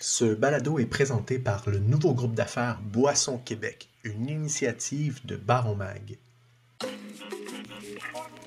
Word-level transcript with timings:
Ce 0.00 0.24
balado 0.24 0.78
est 0.78 0.86
présenté 0.86 1.40
par 1.40 1.68
le 1.68 1.80
nouveau 1.80 2.14
groupe 2.14 2.34
d'affaires 2.34 2.78
Boisson 2.84 3.36
Québec, 3.36 3.88
une 4.04 4.28
initiative 4.28 5.18
de 5.26 5.34
Baron 5.34 5.74
Mag. 5.74 6.18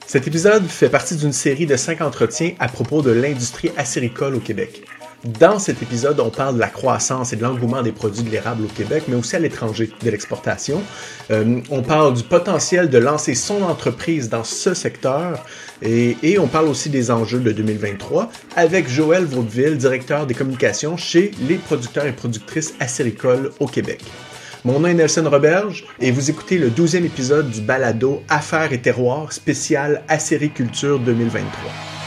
Cet 0.07 0.27
épisode 0.27 0.65
fait 0.65 0.89
partie 0.89 1.17
d'une 1.17 1.33
série 1.33 1.65
de 1.65 1.75
cinq 1.75 1.99
entretiens 1.99 2.53
à 2.59 2.69
propos 2.69 3.01
de 3.01 3.11
l'industrie 3.11 3.71
acéricole 3.75 4.35
au 4.35 4.39
Québec. 4.39 4.85
Dans 5.23 5.59
cet 5.59 5.83
épisode, 5.83 6.19
on 6.19 6.31
parle 6.31 6.55
de 6.55 6.59
la 6.59 6.67
croissance 6.67 7.31
et 7.31 7.35
de 7.35 7.43
l'engouement 7.43 7.83
des 7.83 7.91
produits 7.91 8.23
de 8.23 8.31
l'érable 8.31 8.65
au 8.65 8.67
Québec, 8.67 9.03
mais 9.07 9.15
aussi 9.15 9.35
à 9.35 9.39
l'étranger, 9.39 9.91
de 10.03 10.09
l'exportation. 10.09 10.81
Euh, 11.29 11.61
on 11.69 11.83
parle 11.83 12.15
du 12.15 12.23
potentiel 12.23 12.89
de 12.89 12.97
lancer 12.97 13.35
son 13.35 13.61
entreprise 13.61 14.29
dans 14.29 14.43
ce 14.43 14.73
secteur 14.73 15.45
et, 15.83 16.39
on 16.39 16.47
parle 16.47 16.67
aussi 16.67 16.89
des 16.89 17.11
enjeux 17.11 17.39
de 17.39 17.51
2023 17.51 18.31
avec 18.55 18.89
Joël 18.89 19.25
Vaudeville, 19.25 19.77
directeur 19.77 20.25
des 20.25 20.33
communications 20.33 20.97
chez 20.97 21.31
les 21.47 21.55
producteurs 21.55 22.07
et 22.07 22.13
productrices 22.13 22.73
acéricoles 22.79 23.51
au 23.59 23.67
Québec. 23.67 24.03
Mon 24.65 24.79
nom 24.79 24.87
est 24.87 24.93
Nelson 24.95 25.27
Roberge 25.29 25.85
et 25.99 26.11
vous 26.11 26.31
écoutez 26.31 26.57
le 26.57 26.69
12e 26.69 27.05
épisode 27.05 27.49
du 27.51 27.61
balado 27.61 28.23
Affaires 28.27 28.73
et 28.73 28.81
terroirs 28.81 29.33
spécial 29.33 30.01
Acériculture 30.07 30.99
2023. 30.99 32.00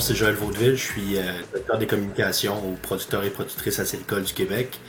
C'est 0.00 0.14
Joël 0.14 0.34
Vaudeville. 0.34 0.76
Je 0.76 0.84
suis 0.84 1.18
euh, 1.18 1.22
directeur 1.52 1.78
des 1.78 1.86
communications 1.86 2.56
aux 2.56 2.76
producteurs 2.82 3.24
et 3.24 3.30
productrices 3.30 3.78
acéricoles 3.78 4.24
du 4.24 4.32
Québec. 4.32 4.80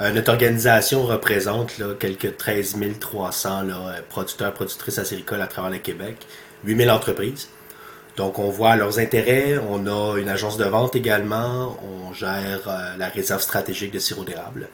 Euh, 0.00 0.10
notre 0.12 0.30
organisation 0.30 1.02
représente 1.04 1.72
quelques 1.98 2.36
13 2.36 2.76
300 3.00 3.62
là, 3.62 3.74
euh, 3.74 4.00
producteurs 4.08 4.54
productrices 4.54 4.98
acéricoles 4.98 5.42
à 5.42 5.46
travers 5.46 5.70
le 5.70 5.78
Québec, 5.78 6.16
8 6.64 6.76
000 6.76 6.90
entreprises. 6.90 7.48
Donc, 8.16 8.38
on 8.38 8.48
voit 8.48 8.76
leurs 8.76 8.98
intérêts. 8.98 9.58
On 9.58 9.86
a 9.86 10.18
une 10.18 10.28
agence 10.28 10.56
de 10.56 10.64
vente 10.64 10.96
également. 10.96 11.78
On 11.82 12.12
gère 12.12 12.68
la 12.98 13.08
réserve 13.08 13.40
stratégique 13.42 13.92
de 13.92 14.00
sirop 14.00 14.24
d'érable. 14.24 14.68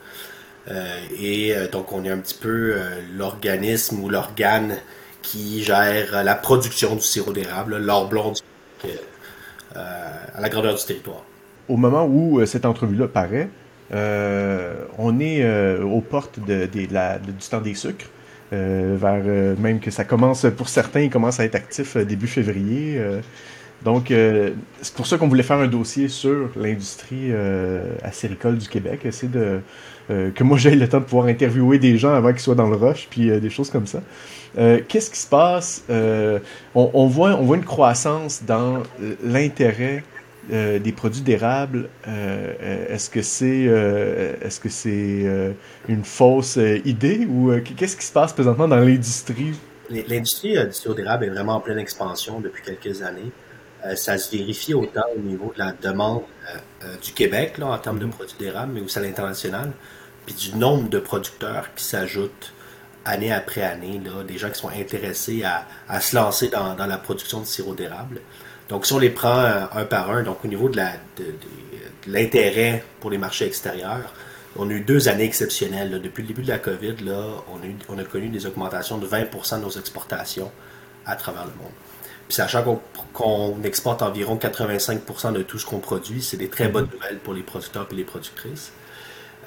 et 1.19 1.53
donc, 1.71 1.91
on 1.91 2.03
est 2.05 2.09
un 2.09 2.17
petit 2.17 2.33
peu 2.33 2.75
l'organisme 3.15 3.99
ou 3.99 4.09
l'organe 4.09 4.77
qui 5.21 5.63
gère 5.63 6.23
la 6.23 6.33
production 6.33 6.95
du 6.95 7.03
sirop 7.03 7.33
d'érable, 7.33 7.77
l'or 7.77 8.07
blond 8.07 8.31
du 8.31 8.41
à 9.75 10.41
la 10.41 10.49
grandeur 10.49 10.75
du 10.75 10.83
territoire. 10.83 11.23
Au 11.67 11.77
moment 11.77 12.05
où 12.05 12.39
euh, 12.39 12.45
cette 12.45 12.65
entrevue-là 12.65 13.07
paraît, 13.07 13.49
euh, 13.93 14.73
on 14.97 15.19
est 15.19 15.47
aux 15.81 16.01
portes 16.01 16.39
du 16.39 16.87
temps 17.49 17.61
des 17.61 17.75
sucres. 17.75 18.09
vers 18.51 19.23
même 19.59 19.79
que 19.79 19.91
ça 19.91 20.05
commence, 20.05 20.45
pour 20.57 20.69
certains, 20.69 21.01
ils 21.01 21.09
commencent 21.09 21.39
à 21.39 21.45
être 21.45 21.55
actifs 21.55 21.97
début 21.97 22.27
février. 22.27 22.99
Donc, 23.85 24.07
c'est 24.09 24.93
pour 24.95 25.07
ça 25.07 25.17
qu'on 25.17 25.27
voulait 25.29 25.43
faire 25.43 25.59
un 25.59 25.67
dossier 25.67 26.09
sur 26.09 26.49
l'industrie 26.57 27.31
acéricole 28.03 28.57
du 28.57 28.67
Québec, 28.67 29.05
essayer 29.05 29.31
de 29.31 29.61
que 30.07 30.43
moi 30.43 30.57
j'aille 30.57 30.75
le 30.75 30.87
temps 30.87 30.99
de 30.99 31.05
pouvoir 31.05 31.27
interviewer 31.27 31.79
des 31.79 31.97
gens 31.97 32.13
avant 32.13 32.31
qu'ils 32.31 32.41
soient 32.41 32.55
dans 32.55 32.69
le 32.69 32.75
rush, 32.75 33.07
puis 33.09 33.29
des 33.39 33.49
choses 33.49 33.69
comme 33.69 33.87
ça. 33.87 34.01
Euh, 34.57 34.79
qu'est-ce 34.87 35.11
qui 35.11 35.19
se 35.19 35.27
passe? 35.27 35.83
Euh, 35.89 36.39
on, 36.73 37.07
voit, 37.07 37.31
on 37.31 37.43
voit 37.43 37.57
une 37.57 37.65
croissance 37.65 38.43
dans 38.45 38.83
l'intérêt 39.23 40.03
euh, 40.51 40.79
des 40.79 40.91
produits 40.91 41.21
d'érable. 41.21 41.89
est-ce 42.05 43.09
que 43.09 43.21
c'est 43.21 43.63
est-ce 44.41 44.59
que 44.59 44.69
c'est 44.69 45.25
une 45.87 46.03
fausse 46.03 46.59
idée 46.85 47.27
ou 47.29 47.51
qu'est-ce 47.77 47.97
qui 47.97 48.05
se 48.05 48.13
passe 48.13 48.33
présentement 48.33 48.67
dans 48.67 48.77
l'industrie? 48.77 49.53
L'industrie 49.89 50.53
du 50.65 50.73
sirop 50.73 50.95
d'érable 50.95 51.25
est 51.25 51.29
vraiment 51.29 51.55
en 51.55 51.59
pleine 51.59 51.79
expansion 51.79 52.39
depuis 52.39 52.63
quelques 52.63 53.01
années. 53.01 53.31
Ça 53.95 54.17
se 54.17 54.35
vérifie 54.35 54.73
autant 54.73 55.03
au 55.15 55.19
niveau 55.19 55.51
de 55.53 55.59
la 55.59 55.71
demande 55.73 56.23
du 57.03 57.11
Québec 57.13 57.57
là, 57.57 57.67
en 57.67 57.77
termes 57.77 57.99
de 57.99 58.05
produits 58.05 58.37
d'érable, 58.39 58.73
mais 58.73 58.81
aussi 58.81 58.97
à 58.97 59.01
l'international, 59.01 59.71
puis 60.25 60.35
du 60.35 60.55
nombre 60.55 60.89
de 60.89 60.99
producteurs 60.99 61.73
qui 61.75 61.83
s'ajoutent 61.83 62.53
année 63.05 63.31
après 63.31 63.61
année, 63.61 64.01
là, 64.03 64.23
des 64.23 64.37
gens 64.37 64.49
qui 64.49 64.59
sont 64.59 64.69
intéressés 64.69 65.43
à, 65.43 66.01
se 66.01 66.15
lancer 66.15 66.49
dans, 66.49 66.75
la 66.75 66.97
production 66.97 67.39
de 67.39 67.45
sirop 67.45 67.75
d'érable. 67.75 68.19
Donc, 68.67 68.87
si 68.87 68.93
on 68.93 68.99
les 68.99 69.11
prend 69.11 69.39
euh, 69.39 69.65
un 69.73 69.85
par 69.85 70.09
un, 70.09 70.23
donc 70.23 70.43
au 70.43 70.47
niveau 70.47 70.69
de, 70.69 70.81
l'intérêt 72.07 72.83
pour 72.99 73.11
les 73.11 73.19
marchés 73.19 73.45
extérieurs, 73.45 74.11
on 74.57 74.69
a 74.69 74.73
eu 74.73 74.81
deux 74.81 75.07
années 75.07 75.25
exceptionnelles. 75.25 76.01
Depuis 76.01 76.23
le 76.23 76.29
début 76.29 76.41
de 76.41 76.47
la 76.47 76.57
COVID, 76.57 76.95
là, 77.03 77.43
on 77.89 77.97
a 77.97 78.03
connu 78.03 78.29
des 78.29 78.45
augmentations 78.47 78.97
de 78.97 79.05
20% 79.05 79.59
de 79.59 79.65
nos 79.65 79.69
exportations 79.69 80.51
à 81.05 81.15
travers 81.15 81.45
le 81.45 81.51
monde. 81.51 81.73
Puis 82.27 82.35
sachant 82.35 82.81
qu'on 83.13 83.55
exporte 83.63 84.01
environ 84.01 84.37
85% 84.37 85.33
de 85.33 85.43
tout 85.43 85.59
ce 85.59 85.65
qu'on 85.65 85.79
produit, 85.79 86.21
c'est 86.21 86.37
des 86.37 86.49
très 86.49 86.67
bonnes 86.67 86.89
nouvelles 86.91 87.19
pour 87.19 87.33
les 87.33 87.43
producteurs 87.43 87.87
et 87.91 87.95
les 87.95 88.03
productrices. 88.03 88.71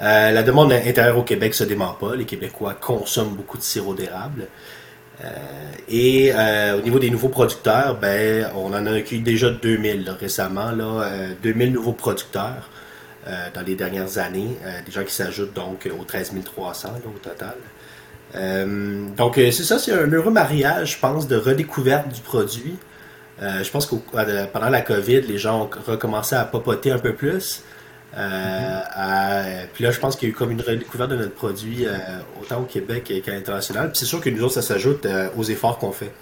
Euh, 0.00 0.30
la 0.30 0.42
demande 0.42 0.72
intérieure 0.72 1.18
au 1.18 1.24
Québec 1.24 1.54
se 1.54 1.64
dément 1.64 1.92
pas. 1.94 2.14
Les 2.14 2.24
Québécois 2.24 2.74
consomment 2.74 3.34
beaucoup 3.34 3.58
de 3.58 3.62
sirop 3.62 3.94
d'érable. 3.94 4.46
Euh, 5.24 5.28
et 5.88 6.30
euh, 6.32 6.78
au 6.78 6.82
niveau 6.82 7.00
des 7.00 7.10
nouveaux 7.10 7.30
producteurs, 7.30 7.96
ben, 7.96 8.48
on 8.54 8.68
en 8.68 8.86
a 8.86 8.92
accueilli 8.92 9.22
déjà 9.22 9.50
2000 9.50 10.08
récemment, 10.10 10.70
là, 10.70 11.10
2000 11.42 11.72
nouveaux 11.72 11.92
producteurs 11.92 12.70
dans 13.52 13.60
les 13.60 13.74
dernières 13.74 14.16
années, 14.16 14.56
des 14.86 14.92
gens 14.92 15.04
qui 15.04 15.12
s'ajoutent 15.12 15.52
donc 15.52 15.86
aux 15.86 16.04
13 16.04 16.32
300 16.42 16.88
au 17.04 17.18
total. 17.18 17.56
Donc 18.34 19.34
c'est 19.36 19.52
ça, 19.52 19.78
c'est 19.78 19.92
un 19.92 20.10
heureux 20.10 20.30
mariage, 20.30 20.94
je 20.94 20.98
pense, 20.98 21.28
de 21.28 21.36
redécouverte 21.36 22.08
du 22.08 22.20
produit. 22.20 22.76
je 23.40 23.70
pense 23.70 23.86
que 23.86 23.96
pendant 24.52 24.68
la 24.68 24.82
COVID, 24.82 25.22
les 25.22 25.38
gens 25.38 25.62
ont 25.62 25.70
recommencé 25.86 26.36
à 26.36 26.44
papoter 26.44 26.90
un 26.90 26.98
peu 26.98 27.14
plus. 27.14 27.62
Euh, 28.16 29.64
puis 29.74 29.84
là, 29.84 29.90
je 29.90 30.00
pense 30.00 30.16
qu'il 30.16 30.28
y 30.28 30.30
a 30.30 30.32
eu 30.32 30.36
comme 30.36 30.50
une 30.50 30.60
redécouverte 30.60 31.10
de 31.10 31.16
notre 31.16 31.34
produit, 31.34 31.86
euh, 31.86 31.96
autant 32.40 32.60
au 32.60 32.64
Québec 32.64 33.12
qu'à 33.24 33.32
l'international. 33.32 33.90
Puis 33.90 33.98
c'est 33.98 34.06
sûr 34.06 34.20
que 34.20 34.30
nous 34.30 34.42
autres, 34.42 34.54
ça 34.54 34.62
s'ajoute 34.62 35.06
euh, 35.06 35.28
aux 35.36 35.44
efforts 35.44 35.78
qu'on 35.78 35.92
fait 35.92 36.12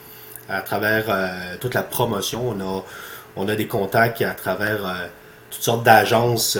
à 0.49 0.61
travers 0.61 1.07
toute 1.61 1.75
la 1.75 1.83
promotion. 1.83 2.49
On 2.49 2.61
a, 2.61 2.85
on 3.35 3.49
a 3.49 3.57
des 3.57 3.67
contacts 3.67 4.23
à 4.23 4.31
travers 4.31 4.79
toutes 5.51 5.63
sortes 5.63 5.83
d'agences 5.83 6.57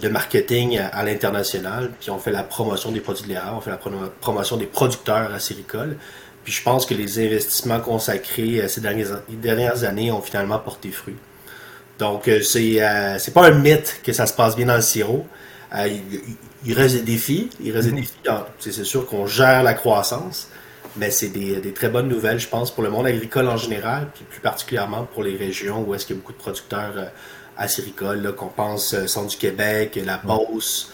de 0.00 0.08
marketing 0.08 0.78
à, 0.78 1.02
l'international. 1.02 1.90
Puis 2.00 2.10
on 2.10 2.18
fait 2.18 2.32
la 2.32 2.42
promotion 2.42 2.92
des 2.92 3.00
produits 3.00 3.24
de 3.24 3.28
l'érable, 3.28 3.56
on 3.56 3.60
fait 3.60 3.70
la 3.70 3.80
promotion 4.20 4.56
des 4.56 4.66
producteurs 4.66 5.32
acéricoles. 5.32 5.96
Puis 6.44 6.52
je 6.52 6.62
pense 6.62 6.86
que 6.86 6.94
les 6.94 7.24
investissements 7.24 7.80
consacrés 7.80 8.68
ces 8.68 8.80
dernières, 8.80 9.22
dernières 9.28 9.84
années 9.84 10.10
ont 10.10 10.20
finalement 10.20 10.58
porté 10.58 10.90
fruit. 10.90 11.16
Donc, 12.02 12.26
euh, 12.26 12.40
c'est 12.42 12.82
euh, 12.82 13.16
c'est 13.18 13.32
pas 13.32 13.46
un 13.46 13.52
mythe 13.52 14.00
que 14.02 14.12
ça 14.12 14.26
se 14.26 14.32
passe 14.32 14.56
bien 14.56 14.66
dans 14.66 14.74
le 14.74 14.82
sirop. 14.82 15.24
Euh, 15.74 15.88
il, 16.66 16.74
reste 16.74 16.96
des 16.96 17.02
défis. 17.02 17.48
Il 17.60 17.72
reste 17.72 17.86
des 17.86 17.92
mhm. 17.92 18.00
défis. 18.00 18.12
C'est 18.58 18.84
sûr 18.84 19.06
qu'on 19.06 19.26
gère 19.26 19.62
la 19.62 19.74
croissance, 19.74 20.48
mais 20.96 21.12
c'est 21.12 21.28
des, 21.28 21.60
des, 21.60 21.72
très 21.72 21.88
bonnes 21.88 22.08
nouvelles, 22.08 22.40
je 22.40 22.48
pense, 22.48 22.72
pour 22.72 22.82
le 22.82 22.90
monde 22.90 23.06
agricole 23.06 23.48
en 23.48 23.56
général, 23.56 24.08
puis 24.12 24.24
plus 24.28 24.40
particulièrement 24.40 25.04
pour 25.04 25.22
les 25.22 25.36
régions 25.36 25.84
où 25.86 25.94
est-ce 25.94 26.06
qu'il 26.06 26.16
y 26.16 26.18
a 26.18 26.20
beaucoup 26.20 26.32
de 26.32 26.38
producteurs 26.38 26.94
acéricoles, 27.56 28.34
qu'on 28.36 28.48
pense 28.48 29.06
centre 29.06 29.28
du 29.28 29.36
Québec, 29.36 30.00
la. 30.04 30.18
Beauce, 30.18 30.90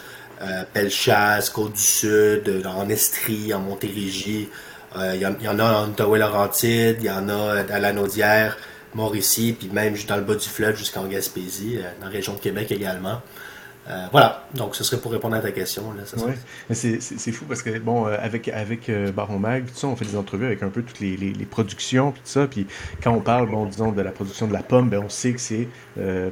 Pellechasse, 0.72 1.50
Côte-du-Sud, 1.50 2.64
en 2.66 2.88
Estrie, 2.88 3.52
en 3.52 3.60
Montérégie. 3.60 4.48
Il 4.96 5.16
y, 5.16 5.44
y, 5.44 5.48
en 5.48 5.58
a 5.58 5.82
en 5.82 5.91
Ottawa-Laurentide, 5.91 6.96
il 7.00 7.06
y 7.06 7.10
en 7.10 7.28
a 7.28 7.64
à 7.70 7.78
la 7.78 7.93
Naudière. 7.93 8.56
Mauricie, 8.94 9.55
puis 9.58 9.69
même 9.69 9.94
dans 10.06 10.16
le 10.16 10.22
bas 10.22 10.34
du 10.34 10.49
fleuve 10.49 10.76
jusqu'en 10.76 11.06
Gaspésie, 11.06 11.78
euh, 11.78 11.88
dans 12.00 12.06
la 12.06 12.12
région 12.12 12.34
de 12.34 12.40
Québec 12.40 12.72
également. 12.72 13.20
Euh, 13.90 14.06
voilà, 14.12 14.44
donc 14.55 14.75
ce 14.76 14.85
serait 14.85 15.00
pour 15.00 15.12
répondre 15.12 15.35
à 15.37 15.40
ta 15.40 15.50
question. 15.50 15.82
Oui, 15.88 16.32
mais 16.69 16.75
c'est 16.75 17.32
fou 17.32 17.44
parce 17.46 17.62
que, 17.62 17.79
bon, 17.79 18.06
euh, 18.06 18.17
avec, 18.20 18.49
avec 18.49 18.90
Baron 19.14 19.38
Mag, 19.38 19.67
tout 19.67 19.75
ça, 19.75 19.87
on 19.87 19.96
fait 19.96 20.05
des 20.05 20.17
entrevues 20.17 20.46
avec 20.46 20.62
un 20.62 20.69
peu 20.69 20.82
toutes 20.82 21.00
les, 21.00 21.17
les, 21.17 21.46
productions, 21.46 22.12
puis 22.12 22.20
tout 22.20 22.31
ça, 22.31 22.46
puis 22.46 22.67
quand 23.02 23.12
on 23.12 23.20
parle, 23.20 23.50
bon, 23.50 23.64
disons, 23.67 23.93
de 23.93 24.02
la 24.02 24.11
production 24.11 24.46
de 24.46 24.52
la 24.52 24.62
pomme, 24.62 24.90
ben, 24.90 25.00
on 25.05 25.08
sait 25.08 25.32
que 25.32 25.40
c'est 25.40 25.69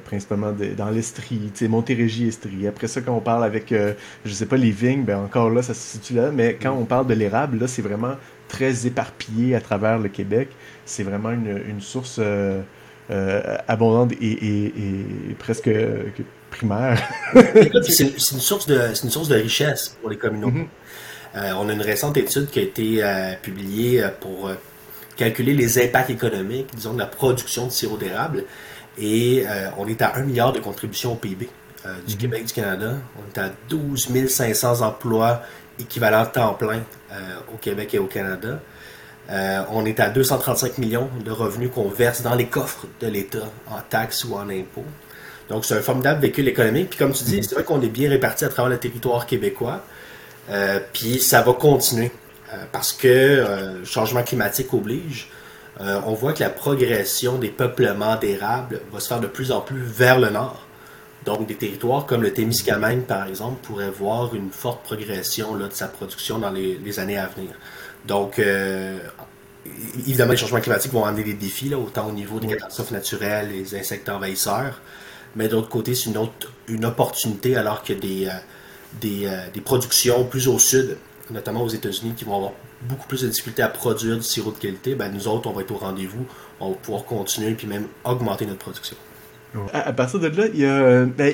principalement 0.04 0.52
dans 0.76 0.90
l'Estrie, 0.90 1.50
tu 1.54 1.64
sais, 1.64 1.68
Montérégie, 1.68 2.28
Estrie. 2.28 2.66
Après 2.68 2.88
ça, 2.88 3.00
quand 3.00 3.14
on 3.14 3.20
parle 3.20 3.44
avec, 3.44 3.72
je 3.72 4.32
sais 4.32 4.46
pas, 4.46 4.56
les 4.56 4.70
vignes, 4.70 5.04
ben 5.04 5.18
encore 5.18 5.50
là, 5.50 5.62
ça 5.62 5.74
se 5.74 5.80
situe 5.80 6.14
là, 6.14 6.30
mais 6.32 6.58
quand 6.60 6.72
on 6.72 6.84
parle 6.84 7.06
de 7.06 7.14
l'érable, 7.14 7.58
là, 7.58 7.66
c'est 7.66 7.82
vraiment 7.82 8.16
très 8.48 8.86
éparpillé 8.86 9.54
à 9.54 9.60
travers 9.60 9.98
le 9.98 10.08
Québec. 10.08 10.48
C'est 10.84 11.02
vraiment 11.02 11.30
une, 11.30 11.60
une 11.68 11.80
source 11.80 12.18
euh, 12.18 12.60
euh, 13.10 13.56
abondante 13.68 14.12
et, 14.12 14.32
et, 14.66 15.34
presque 15.38 15.70
primaire. 16.50 17.02
c'est 17.82 18.04
une, 18.04 18.18
source 18.18 18.66
de, 18.66 18.78
une 19.02 19.10
source 19.10 19.28
de 19.28 19.36
richesse 19.36 19.96
pour 20.00 20.10
les 20.10 20.16
communautés. 20.16 20.68
Mm-hmm. 21.34 21.54
on 21.56 21.68
a 21.68 21.72
une 21.72 21.82
récente 21.82 22.16
étude 22.16 22.48
qui 22.50 22.58
a 22.58 22.62
été 22.62 23.36
publiée 23.42 24.06
pour 24.20 24.50
calculer 25.16 25.54
les 25.54 25.82
impacts 25.82 26.10
économiques, 26.10 26.68
disons, 26.74 26.94
de 26.94 26.98
la 26.98 27.06
production 27.06 27.66
de 27.66 27.72
sirop 27.72 27.96
d'érable. 27.96 28.44
Et 28.98 29.44
on 29.76 29.86
est 29.86 30.00
à 30.02 30.16
1 30.16 30.22
milliard 30.22 30.52
de 30.52 30.60
contributions 30.60 31.12
au 31.12 31.16
PIB 31.16 31.48
du 32.06 32.14
mhm. 32.14 32.20
Québec, 32.20 32.44
du 32.46 32.52
Canada. 32.52 32.94
On 33.18 33.34
est 33.34 33.42
à 33.42 33.50
12 33.68 34.28
500 34.28 34.80
emplois 34.82 35.42
équivalents 35.78 36.26
temps 36.26 36.54
plein 36.54 36.82
au 37.52 37.56
Québec 37.58 37.94
et 37.94 37.98
au 37.98 38.06
Canada. 38.06 38.60
Euh, 39.30 39.62
on 39.70 39.84
est 39.84 39.98
à 39.98 40.08
235 40.08 40.78
millions 40.78 41.08
de 41.24 41.30
revenus 41.30 41.70
qu'on 41.74 41.88
verse 41.88 42.22
dans 42.22 42.34
les 42.34 42.46
coffres 42.46 42.86
de 43.00 43.08
l'État 43.08 43.50
en 43.68 43.80
taxes 43.88 44.24
ou 44.24 44.34
en 44.34 44.48
impôts. 44.48 44.84
Donc, 45.48 45.64
c'est 45.64 45.74
un 45.74 45.82
formidable 45.82 46.20
véhicule 46.20 46.48
économique. 46.48 46.90
Puis, 46.90 46.98
comme 46.98 47.12
tu 47.12 47.24
dis, 47.24 47.42
c'est 47.42 47.54
vrai 47.54 47.64
qu'on 47.64 47.80
est 47.80 47.88
bien 47.88 48.10
réparti 48.10 48.44
à 48.44 48.48
travers 48.48 48.70
le 48.70 48.78
territoire 48.78 49.26
québécois. 49.26 49.82
Euh, 50.50 50.80
puis, 50.92 51.20
ça 51.20 51.42
va 51.42 51.52
continuer 51.52 52.10
euh, 52.52 52.56
parce 52.72 52.92
que 52.92 53.78
le 53.78 53.84
changement 53.84 54.22
climatique 54.22 54.72
oblige. 54.74 55.30
on 55.80 56.14
voit 56.14 56.32
que 56.32 56.42
la 56.42 56.50
progression 56.50 57.38
des 57.38 57.50
peuplements 57.50 58.16
d'érables 58.16 58.80
va 58.92 59.00
se 59.00 59.08
faire 59.08 59.20
de 59.20 59.26
plus 59.26 59.52
en 59.52 59.60
plus 59.60 59.82
vers 59.82 60.18
le 60.18 60.30
nord. 60.30 60.62
Donc, 61.24 61.46
des 61.46 61.56
territoires 61.56 62.06
comme 62.06 62.22
le 62.22 62.32
Témiscamingue, 62.32 63.02
par 63.02 63.26
exemple, 63.26 63.64
pourraient 63.66 63.90
voir 63.90 64.34
une 64.34 64.50
forte 64.50 64.82
progression 64.84 65.54
là, 65.54 65.66
de 65.68 65.72
sa 65.72 65.88
production 65.88 66.38
dans 66.38 66.50
les 66.50 66.98
années 66.98 67.18
à 67.18 67.26
venir. 67.26 67.50
Donc, 68.06 68.38
euh, 68.38 68.98
évidemment, 69.98 70.32
les 70.32 70.36
changements 70.36 70.60
climatiques 70.60 70.92
vont 70.92 71.04
amener 71.04 71.24
des 71.24 71.34
défis, 71.34 71.68
là, 71.68 71.78
autant 71.78 72.08
au 72.08 72.12
niveau 72.12 72.38
des 72.40 72.48
catastrophes 72.48 72.92
naturelles, 72.92 73.50
les 73.50 73.74
insectes 73.74 74.08
envahisseurs, 74.08 74.80
mais 75.36 75.48
d'autre 75.48 75.68
côté, 75.68 75.94
c'est 75.94 76.10
une, 76.10 76.16
autre, 76.16 76.52
une 76.66 76.84
opportunité 76.84 77.56
alors 77.56 77.82
que 77.82 77.92
des, 77.92 78.26
euh, 78.26 78.30
des, 79.00 79.26
euh, 79.26 79.36
des, 79.52 79.60
productions 79.60 80.24
plus 80.24 80.48
au 80.48 80.58
sud, 80.58 80.96
notamment 81.30 81.62
aux 81.62 81.68
États-Unis, 81.68 82.14
qui 82.16 82.24
vont 82.24 82.36
avoir 82.36 82.52
beaucoup 82.82 83.06
plus 83.06 83.22
de 83.22 83.28
difficultés 83.28 83.62
à 83.62 83.68
produire 83.68 84.16
du 84.16 84.22
sirop 84.22 84.52
de 84.52 84.58
qualité, 84.58 84.94
ben, 84.94 85.12
nous 85.12 85.28
autres, 85.28 85.48
on 85.48 85.52
va 85.52 85.60
être 85.60 85.72
au 85.72 85.76
rendez-vous, 85.76 86.26
on 86.58 86.70
va 86.70 86.76
pouvoir 86.76 87.04
continuer 87.04 87.52
puis 87.52 87.66
même 87.66 87.86
augmenter 88.04 88.46
notre 88.46 88.60
production. 88.60 88.96
À, 89.72 89.92
partir 89.94 90.20
de 90.20 90.26
là, 90.26 90.48
il 90.52 90.60
y 90.60 90.66
a, 90.66 91.06
ben, 91.06 91.32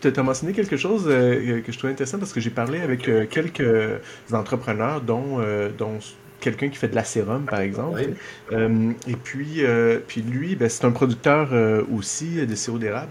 tu 0.00 0.12
as 0.14 0.22
mentionné 0.22 0.52
quelque 0.52 0.76
chose 0.76 1.04
euh, 1.06 1.60
que 1.62 1.72
je 1.72 1.78
trouvais 1.78 1.92
intéressant 1.92 2.18
parce 2.18 2.32
que 2.32 2.38
j'ai 2.38 2.50
parlé 2.50 2.80
avec 2.80 3.10
quelques 3.28 4.00
entrepreneurs, 4.32 5.00
dont, 5.00 5.38
dont 5.76 5.98
quelqu'un 6.40 6.68
qui 6.68 6.76
fait 6.76 6.88
de 6.88 6.94
la 6.94 7.04
sérum, 7.04 7.44
par 7.44 7.60
exemple. 7.60 8.00
et 8.52 9.16
puis, 9.22 9.62
puis 10.06 10.22
lui, 10.22 10.56
ben, 10.56 10.68
c'est 10.68 10.84
un 10.84 10.90
producteur 10.90 11.50
aussi 11.92 12.46
de 12.46 12.54
sirop 12.54 12.78
d'érable. 12.78 13.10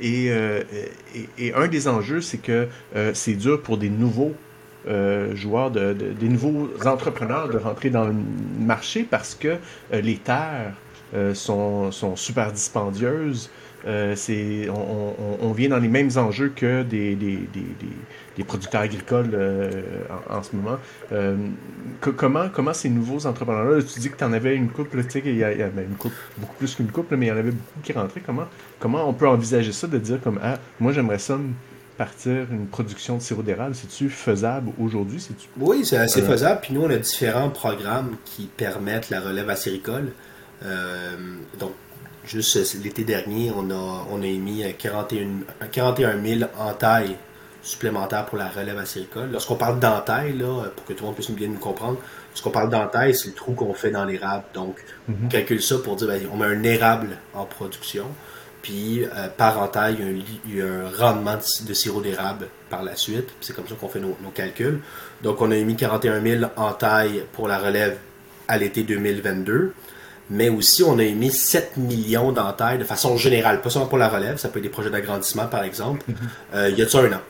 Et, 0.00 0.30
et, 1.38 1.54
un 1.54 1.68
des 1.68 1.88
enjeux, 1.88 2.20
c'est 2.20 2.38
que 2.38 2.68
c'est 3.14 3.34
dur 3.34 3.62
pour 3.62 3.78
des 3.78 3.90
nouveaux 3.90 4.34
joueurs, 5.34 5.70
de, 5.70 5.92
des 5.92 6.28
nouveaux 6.28 6.68
entrepreneurs 6.86 7.48
de 7.48 7.58
rentrer 7.58 7.90
dans 7.90 8.06
le 8.06 8.14
marché 8.58 9.06
parce 9.08 9.34
que 9.34 9.56
les 9.92 10.16
terres 10.16 10.74
euh, 11.12 11.34
sont, 11.34 11.90
sont, 11.90 12.14
super 12.14 12.52
dispendieuses. 12.52 13.50
Euh, 13.86 14.14
on, 14.68 15.14
on, 15.40 15.52
vient 15.52 15.70
dans 15.70 15.78
les 15.78 15.88
mêmes 15.88 16.10
enjeux 16.16 16.52
que 16.54 16.82
des, 16.82 17.14
des, 17.14 17.36
des, 17.36 17.64
des 18.36 18.44
producteurs 18.44 18.82
agricoles 18.82 19.30
euh, 19.32 19.82
en, 20.28 20.42
ce 20.42 20.54
moment. 20.54 20.78
comment, 22.00 22.48
comment 22.52 22.74
ces 22.74 22.90
nouveaux 22.90 23.26
entrepreneurs-là, 23.26 23.82
tu 23.82 24.00
dis 24.00 24.10
que 24.10 24.16
tu 24.16 24.24
en 24.24 24.32
avais 24.32 24.54
une 24.54 24.68
couple, 24.68 25.02
tu 25.04 25.10
sais, 25.10 25.22
il 25.24 25.36
y 25.36 25.44
a, 25.44 25.68
ben, 25.68 25.86
une 25.88 25.96
couple, 25.96 26.16
beaucoup 26.38 26.56
plus 26.56 26.74
qu'une 26.74 26.90
couple, 26.90 27.16
mais 27.16 27.26
il 27.26 27.28
y 27.30 27.32
en 27.32 27.36
avait 27.36 27.52
beaucoup 27.52 27.80
qui 27.82 27.92
rentraient. 27.92 28.22
Comment, 28.24 28.46
comment 28.78 29.08
on 29.08 29.14
peut 29.14 29.28
envisager 29.28 29.72
ça, 29.72 29.86
de 29.86 29.98
dire 29.98 30.20
comme, 30.20 30.38
ah, 30.42 30.58
moi 30.78 30.92
j'aimerais 30.92 31.18
ça 31.18 31.38
partir 32.00 32.46
une 32.50 32.66
production 32.66 33.18
de 33.18 33.22
sirop 33.22 33.42
d'érable, 33.42 33.74
c'est-tu 33.74 34.08
faisable 34.08 34.70
aujourd'hui? 34.80 35.22
Oui, 35.58 35.84
c'est 35.84 35.98
assez 35.98 36.22
faisable. 36.22 36.60
Puis 36.62 36.72
nous, 36.72 36.80
on 36.80 36.88
a 36.88 36.96
différents 36.96 37.50
programmes 37.50 38.16
qui 38.24 38.44
permettent 38.46 39.10
la 39.10 39.20
relève 39.20 39.50
acéricole. 39.50 40.12
Euh, 40.64 41.16
donc, 41.58 41.72
juste 42.30 42.82
l'été 42.82 43.04
dernier, 43.04 43.52
on 43.54 43.70
a, 43.70 44.06
on 44.10 44.22
a 44.22 44.26
émis 44.26 44.62
41, 44.78 45.68
41 45.72 46.22
000 46.22 46.50
entailles 46.58 47.16
supplémentaires 47.62 48.26
pour 48.26 48.38
la 48.38 48.48
relève 48.48 48.78
acéricole. 48.78 49.30
Lorsqu'on 49.32 49.56
parle 49.56 49.78
d'entaille, 49.80 50.36
là, 50.36 50.64
pour 50.74 50.84
que 50.86 50.92
tout 50.92 51.02
le 51.02 51.06
monde 51.06 51.14
puisse 51.14 51.30
bien 51.30 51.48
nous 51.48 51.58
comprendre, 51.58 51.98
lorsqu'on 52.30 52.50
parle 52.50 52.70
d'entaille, 52.70 53.14
c'est 53.14 53.28
le 53.28 53.34
trou 53.34 53.52
qu'on 53.52 53.74
fait 53.74 53.90
dans 53.90 54.04
l'érable. 54.04 54.44
Donc, 54.54 54.76
on 55.08 55.12
mhm. 55.12 55.28
calcule 55.28 55.62
ça 55.62 55.78
pour 55.78 55.96
dire, 55.96 56.06
ben, 56.06 56.22
on 56.32 56.36
met 56.36 56.46
un 56.46 56.62
érable 56.62 57.18
en 57.34 57.44
production, 57.44 58.06
puis 58.62 59.04
euh, 59.04 59.28
par 59.36 59.58
entaille, 59.60 59.98
il 60.46 60.56
y, 60.56 60.62
a 60.62 60.66
un, 60.66 60.88
rendement 60.96 61.36
de, 61.36 61.74
sirop 61.74 62.00
d'érable 62.00 62.48
par 62.68 62.82
la 62.82 62.96
suite. 62.96 63.28
C'est 63.40 63.54
comme 63.54 63.68
ça 63.68 63.74
qu'on 63.74 63.88
fait 63.88 64.00
nos, 64.00 64.16
nos, 64.22 64.30
calculs. 64.30 64.80
Donc, 65.22 65.40
on 65.42 65.50
a 65.50 65.56
émis 65.56 65.76
41 65.76 66.22
000 66.22 66.44
entailles 66.56 67.24
pour 67.32 67.48
la 67.48 67.58
relève 67.58 67.98
à 68.48 68.56
l'été 68.56 68.82
2022 68.82 69.74
mais 70.30 70.48
aussi 70.48 70.82
on 70.84 70.98
a 70.98 71.02
émis 71.02 71.32
7 71.32 71.76
millions 71.76 72.32
d'entailles 72.32 72.78
de 72.78 72.84
façon 72.84 73.16
générale, 73.16 73.60
pas 73.60 73.68
seulement 73.68 73.88
pour 73.88 73.98
la 73.98 74.08
relève, 74.08 74.38
ça 74.38 74.48
peut 74.48 74.60
être 74.60 74.62
des 74.62 74.70
projets 74.70 74.90
d'agrandissement 74.90 75.46
par 75.46 75.64
exemple, 75.64 76.04
mhm. 76.08 76.16
euh, 76.54 76.68
il 76.70 76.78
y 76.78 76.82
a 76.82 76.88
ça 76.88 77.00
un 77.00 77.12
an. 77.12 77.20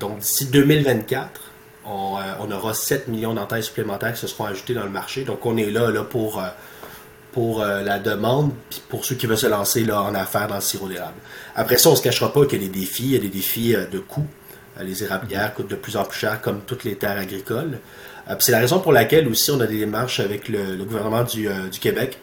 Donc 0.00 0.18
d'ici 0.18 0.46
2024, 0.46 1.40
on, 1.86 2.16
euh, 2.18 2.20
on, 2.40 2.50
aura 2.50 2.74
7 2.74 3.08
millions 3.08 3.32
d'entailles 3.32 3.62
supplémentaires 3.62 4.12
qui 4.12 4.20
se 4.20 4.26
seront 4.26 4.44
ajoutées 4.44 4.74
dans 4.74 4.84
le 4.84 4.90
marché. 4.90 5.22
Donc 5.22 5.46
on 5.46 5.56
est 5.56 5.70
là, 5.70 5.90
là 5.90 6.02
pour, 6.02 6.40
euh, 6.40 6.48
pour 7.32 7.60
la 7.60 7.98
demande, 7.98 8.52
puis 8.68 8.82
pour 8.88 9.04
ceux 9.04 9.14
qui 9.14 9.26
veulent 9.26 9.38
se 9.38 9.46
lancer 9.46 9.84
là, 9.84 10.02
en 10.02 10.14
affaires 10.14 10.48
dans 10.48 10.56
le 10.56 10.60
sirop 10.60 10.88
d'érable. 10.88 11.18
Après 11.54 11.78
ça, 11.78 11.88
on 11.88 11.92
ne 11.92 11.96
se 11.96 12.02
cachera 12.02 12.32
pas 12.32 12.44
qu'il 12.46 12.60
y 12.60 12.66
a 12.66 12.68
des 12.68 12.80
défis, 12.80 13.04
il 13.04 13.12
y 13.12 13.16
a 13.16 13.20
des 13.20 13.28
défis 13.28 13.76
de 13.90 13.98
coûts. 13.98 14.26
Les 14.82 15.04
érablières 15.04 15.54
coûtent 15.54 15.70
de 15.70 15.76
plus 15.76 15.96
en 15.96 16.04
plus 16.04 16.18
cher, 16.18 16.40
comme 16.40 16.62
toutes 16.66 16.84
les 16.84 16.96
terres 16.96 17.18
agricoles. 17.18 17.78
c'est 18.40 18.52
la 18.52 18.58
raison 18.58 18.80
pour 18.80 18.92
laquelle 18.92 19.28
aussi 19.28 19.50
on 19.50 19.60
a 19.60 19.66
des 19.66 19.78
démarches 19.78 20.20
avec 20.20 20.48
le, 20.48 20.74
le 20.74 20.84
gouvernement 20.84 21.22
du, 21.22 21.48
du 21.70 21.78
Québec 21.78 22.18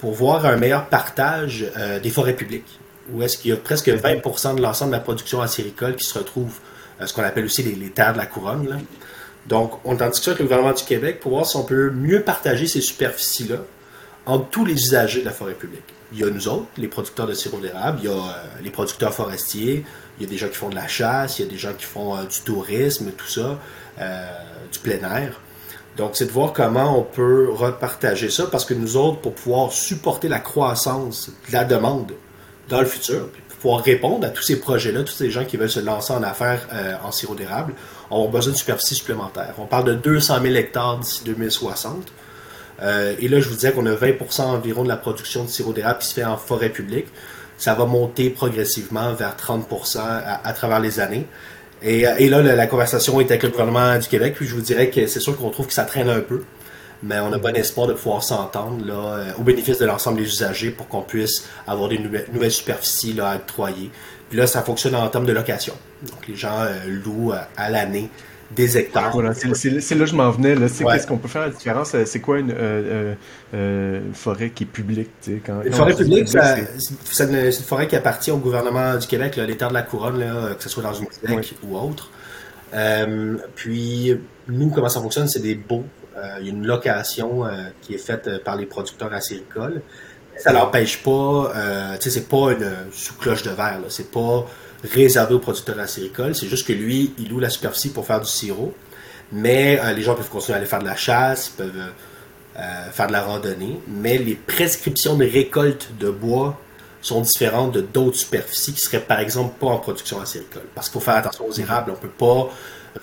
pour 0.00 0.12
voir 0.12 0.46
un 0.46 0.56
meilleur 0.56 0.86
partage 0.86 1.66
euh, 1.76 2.00
des 2.00 2.10
forêts 2.10 2.34
publiques, 2.34 2.80
où 3.12 3.22
est-ce 3.22 3.36
qu'il 3.36 3.50
y 3.50 3.54
a 3.54 3.56
presque 3.56 3.88
20% 3.88 4.56
de 4.56 4.62
l'ensemble 4.62 4.92
de 4.92 4.96
la 4.96 5.02
production 5.02 5.42
acéricole 5.42 5.94
qui 5.94 6.04
se 6.04 6.18
retrouve, 6.18 6.54
euh, 7.00 7.06
ce 7.06 7.12
qu'on 7.12 7.22
appelle 7.22 7.44
aussi 7.44 7.62
les, 7.62 7.90
terres 7.90 8.14
de 8.14 8.18
la 8.18 8.26
couronne. 8.26 8.80
Donc, 9.46 9.72
on 9.84 9.96
est 9.96 10.02
en 10.02 10.08
discussion 10.08 10.32
avec 10.32 10.40
le 10.40 10.46
gouvernement 10.46 10.74
du 10.74 10.84
Québec 10.84 11.20
pour 11.20 11.32
voir 11.32 11.46
si 11.46 11.56
on 11.56 11.64
peut 11.64 11.90
mieux 11.90 12.22
partager 12.22 12.66
ces 12.66 12.80
superficies-là 12.80 13.56
entre 14.26 14.48
tous 14.48 14.64
les 14.64 14.74
usagers 14.74 15.20
de 15.20 15.26
la 15.26 15.32
forêt 15.32 15.54
publique. 15.54 15.84
Il 16.12 16.18
y 16.20 16.24
a 16.24 16.30
nous 16.30 16.48
autres, 16.48 16.66
les 16.78 16.88
producteurs 16.88 17.26
de 17.26 17.34
sirop 17.34 17.58
d'érable, 17.58 18.00
il 18.02 18.06
y 18.06 18.12
a 18.12 18.16
euh, 18.16 18.32
les 18.62 18.70
producteurs 18.70 19.12
forestiers, 19.12 19.84
il 20.18 20.24
y 20.24 20.26
a 20.26 20.30
des 20.30 20.38
gens 20.38 20.48
qui 20.48 20.56
font 20.56 20.70
de 20.70 20.74
la 20.74 20.88
chasse, 20.88 21.38
il 21.38 21.44
y 21.44 21.48
a 21.48 21.50
des 21.50 21.58
gens 21.58 21.74
qui 21.74 21.84
font 21.84 22.22
du 22.24 22.40
tourisme, 22.40 23.10
tout 23.12 23.28
ça, 23.28 23.58
du 24.70 24.78
plein 24.80 24.98
air. 25.16 25.40
Donc, 26.00 26.12
c'est 26.14 26.24
de 26.24 26.30
voir 26.30 26.54
comment 26.54 26.98
on 26.98 27.02
peut 27.02 27.50
repartager 27.52 28.30
ça, 28.30 28.46
parce 28.50 28.64
que 28.64 28.72
nous 28.72 28.96
autres, 28.96 29.20
pour 29.20 29.34
pouvoir 29.34 29.70
supporter 29.70 30.28
la 30.28 30.38
croissance 30.38 31.28
de 31.28 31.52
la 31.52 31.64
demande 31.64 32.12
dans 32.70 32.80
le 32.80 32.86
futur, 32.86 33.28
puis 33.28 33.42
pouvoir 33.60 33.82
répondre 33.82 34.26
à 34.26 34.30
tous 34.30 34.42
ces 34.42 34.58
projets-là, 34.58 35.02
tous 35.02 35.12
ces 35.12 35.30
gens 35.30 35.44
qui 35.44 35.58
veulent 35.58 35.68
se 35.68 35.78
lancer 35.78 36.14
en 36.14 36.22
affaires 36.22 36.66
euh, 36.72 36.94
en 37.04 37.12
sirop 37.12 37.34
d'érable, 37.34 37.74
on 38.10 38.24
a 38.24 38.28
besoin 38.28 38.54
de 38.54 38.56
superficie 38.56 38.94
supplémentaire. 38.94 39.52
On 39.58 39.66
parle 39.66 39.84
de 39.84 39.92
200 39.92 40.40
000 40.42 40.54
hectares 40.54 41.00
d'ici 41.00 41.20
2060. 41.26 42.10
Euh, 42.80 43.14
et 43.20 43.28
là, 43.28 43.40
je 43.40 43.48
vous 43.50 43.56
disais 43.56 43.72
qu'on 43.72 43.84
a 43.84 43.92
20% 43.92 44.40
environ 44.40 44.84
de 44.84 44.88
la 44.88 44.96
production 44.96 45.44
de 45.44 45.50
sirop 45.50 45.74
d'érable 45.74 45.98
qui 45.98 46.08
se 46.08 46.14
fait 46.14 46.24
en 46.24 46.38
forêt 46.38 46.70
publique. 46.70 47.08
Ça 47.58 47.74
va 47.74 47.84
monter 47.84 48.30
progressivement 48.30 49.12
vers 49.12 49.36
30% 49.36 49.98
à 49.98 50.52
travers 50.54 50.80
les 50.80 50.98
années. 50.98 51.26
Et, 51.82 52.00
et 52.18 52.28
là, 52.28 52.42
la, 52.42 52.66
conversation 52.66 53.20
est 53.20 53.30
avec 53.30 53.42
le 53.42 53.48
gouvernement 53.48 53.96
du 53.98 54.06
Québec, 54.06 54.34
puis 54.36 54.46
je 54.46 54.54
vous 54.54 54.60
dirais 54.60 54.90
que 54.90 55.06
c'est 55.06 55.20
sûr 55.20 55.36
qu'on 55.36 55.50
trouve 55.50 55.66
que 55.66 55.72
ça 55.72 55.84
traîne 55.84 56.10
un 56.10 56.20
peu, 56.20 56.42
mais 57.02 57.18
on 57.20 57.32
a 57.32 57.38
bon 57.38 57.56
espoir 57.56 57.86
de 57.86 57.94
pouvoir 57.94 58.22
s'entendre 58.22 58.84
là, 58.84 58.92
euh, 58.92 59.32
au 59.38 59.42
bénéfice 59.42 59.78
de 59.78 59.86
l'ensemble 59.86 60.18
des 60.18 60.26
usagers 60.26 60.70
pour 60.70 60.88
qu'on 60.88 61.00
puisse 61.00 61.48
avoir 61.66 61.88
des 61.88 61.98
nouvelles, 61.98 62.50
superficies 62.50 63.14
là, 63.14 63.30
à 63.30 63.36
octroyer. 63.36 63.90
Puis 64.28 64.38
là, 64.38 64.46
ça 64.46 64.62
fonctionne 64.62 64.94
en 64.94 65.08
termes 65.08 65.26
de 65.26 65.32
location. 65.32 65.74
Donc 66.02 66.28
les 66.28 66.36
gens 66.36 66.60
euh, 66.60 66.74
louent 66.86 67.32
euh, 67.32 67.40
à 67.56 67.70
l'année 67.70 68.10
des 68.50 68.76
hectares. 68.76 69.12
Voilà, 69.12 69.32
c'est 69.34 69.94
là 69.94 70.00
que 70.00 70.06
je 70.06 70.14
m'en 70.14 70.30
venais. 70.30 70.54
Qu'est-ce 70.56 71.06
qu'on 71.06 71.18
peut 71.18 71.28
faire 71.28 71.42
la 71.42 71.50
différence? 71.50 71.94
Euh, 71.94 72.04
c'est 72.04 72.20
quoi 72.20 72.38
une, 72.38 72.52
euh, 72.52 73.14
euh, 73.54 74.00
forêt 74.12 74.50
qui 74.50 74.64
est 74.64 74.66
publique? 74.66 75.10
Quand, 75.46 75.62
une 75.62 75.72
forêt 75.72 75.94
publique, 75.94 76.28
c'est 76.28 77.24
une, 77.24 77.52
forêt 77.52 77.86
qui 77.86 77.96
appartient 77.96 78.30
au 78.30 78.38
gouvernement 78.38 78.96
du 78.96 79.06
Québec, 79.06 79.36
les 79.36 79.56
terres 79.56 79.68
de 79.68 79.74
la 79.74 79.82
couronne, 79.82 80.18
là, 80.18 80.54
que 80.54 80.62
ce 80.62 80.68
soit 80.68 80.82
dans 80.82 80.94
une 80.94 81.06
Québec 81.06 81.54
ou 81.62 81.76
autre. 81.76 82.10
puis, 83.54 84.18
nous, 84.48 84.70
comment 84.70 84.88
ça 84.88 85.00
fonctionne? 85.00 85.28
C'est 85.28 85.42
des 85.42 85.54
baux. 85.54 85.84
Il 86.40 86.46
y 86.46 86.50
a 86.50 86.52
une 86.52 86.66
location 86.66 87.44
qui 87.80 87.94
est 87.94 87.98
faite 87.98 88.42
par 88.44 88.56
les 88.56 88.66
producteurs 88.66 89.12
acéricoles. 89.12 89.80
Ça 90.36 90.52
n'empêche 90.52 91.02
pas, 91.02 91.52
tu 92.00 92.02
sais, 92.02 92.10
c'est 92.10 92.28
pas 92.28 92.52
une 92.52 92.70
sous-cloche 92.92 93.42
de 93.42 93.50
verre. 93.50 93.80
C'est 93.88 94.10
pas 94.10 94.46
réservé 94.84 95.34
aux 95.34 95.38
producteurs 95.38 95.78
acéricoles. 95.78 96.34
C'est 96.34 96.48
juste 96.48 96.66
que 96.66 96.72
lui, 96.72 97.12
il 97.18 97.28
loue 97.28 97.40
la 97.40 97.50
superficie 97.50 97.90
pour 97.90 98.06
faire 98.06 98.20
du 98.20 98.28
sirop. 98.28 98.74
Mais 99.32 99.80
euh, 99.80 99.92
les 99.92 100.02
gens 100.02 100.14
peuvent 100.14 100.28
continuer 100.28 100.54
à 100.54 100.58
aller 100.58 100.66
faire 100.66 100.80
de 100.80 100.86
la 100.86 100.96
chasse, 100.96 101.50
peuvent 101.50 101.70
euh, 101.76 101.90
euh, 102.58 102.90
faire 102.90 103.06
de 103.06 103.12
la 103.12 103.22
randonnée. 103.22 103.80
Mais 103.86 104.18
les 104.18 104.34
prescriptions 104.34 105.16
de 105.16 105.24
récolte 105.24 105.90
de 105.98 106.10
bois 106.10 106.58
sont 107.02 107.20
différentes 107.20 107.72
de 107.72 107.80
d'autres 107.80 108.16
superficies 108.16 108.74
qui 108.74 108.80
seraient 108.80 109.00
par 109.00 109.20
exemple 109.20 109.54
pas 109.58 109.68
en 109.68 109.78
production 109.78 110.20
acéricole. 110.20 110.64
Parce 110.74 110.88
qu'il 110.88 111.00
faut 111.00 111.04
faire 111.04 111.16
attention 111.16 111.46
aux 111.46 111.52
érables. 111.52 111.92
On 111.92 111.94
peut 111.94 112.08
pas 112.08 112.50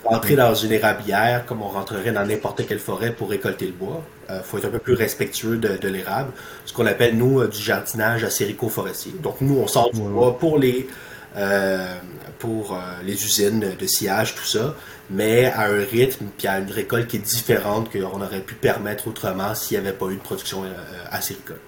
rentrer 0.04 0.36
dans 0.36 0.54
une 0.54 0.74
érablière 0.74 1.46
comme 1.46 1.62
on 1.62 1.70
rentrerait 1.70 2.12
dans 2.12 2.26
n'importe 2.26 2.68
quelle 2.68 2.80
forêt 2.80 3.14
pour 3.14 3.30
récolter 3.30 3.68
le 3.68 3.72
bois. 3.72 4.04
Il 4.30 4.34
euh, 4.34 4.44
faut 4.44 4.58
être 4.58 4.66
un 4.66 4.70
peu 4.70 4.80
plus 4.80 4.96
respectueux 4.96 5.58
de, 5.58 5.88
l'érable. 5.88 6.32
Ce 6.66 6.74
qu'on 6.74 6.86
appelle, 6.86 7.16
nous, 7.16 7.46
du 7.48 7.60
jardinage 7.60 8.26
acérico-forestier. 8.26 9.14
Donc, 9.24 9.40
nous, 9.40 9.58
on 9.58 9.68
sort 9.68 9.92
du 9.92 10.02
bois 10.02 10.38
pour 10.38 10.60
les, 10.60 10.88
pour 12.40 12.80
les 13.04 13.14
usines 13.14 13.76
de 13.80 13.86
sillage, 13.86 14.36
tout 14.36 14.46
ça, 14.46 14.76
mais 15.10 15.46
à 15.46 15.68
un 15.68 15.84
rythme 15.84 16.26
puis 16.38 16.48
à 16.48 16.60
une 16.60 16.72
récolte 16.72 17.08
qui 17.08 17.18
est 17.18 17.20
différente 17.20 17.92
qu'on 17.92 18.22
aurait 18.22 18.42
pu 18.42 18.56
permettre 18.56 19.08
autrement 19.08 19.54
s'il 19.54 19.80
n'y 19.80 19.88
avait 19.88 19.98
pas 19.98 20.08
eu 20.08 20.16
de 20.16 20.22
production 20.22 20.64
acéricole 21.12 21.60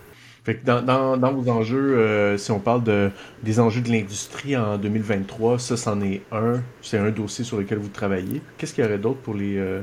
dans, 0.64 1.34
vos 1.34 1.50
enjeux, 1.50 1.98
euh, 1.98 2.38
si 2.38 2.52
on 2.52 2.60
parle 2.60 2.84
de, 2.84 3.12
des 3.44 3.60
enjeux 3.60 3.82
de 3.82 3.90
l'industrie 3.90 4.56
en 4.56 4.78
2023, 4.78 5.60
ça, 5.60 5.78
c'en 5.78 6.02
est 6.02 6.22
un. 6.32 6.62
C'est 6.82 6.98
un 6.98 7.10
dossier 7.10 7.44
sur 7.44 7.58
lequel 7.58 7.78
vous 7.78 7.90
travaillez. 7.90 8.42
Qu'est-ce 8.58 8.74
qu'il 8.74 8.84
y 8.84 8.88
aurait 8.88 8.98
d'autre 8.98 9.20
pour 9.20 9.34
les 9.34 9.58
euh, 9.58 9.82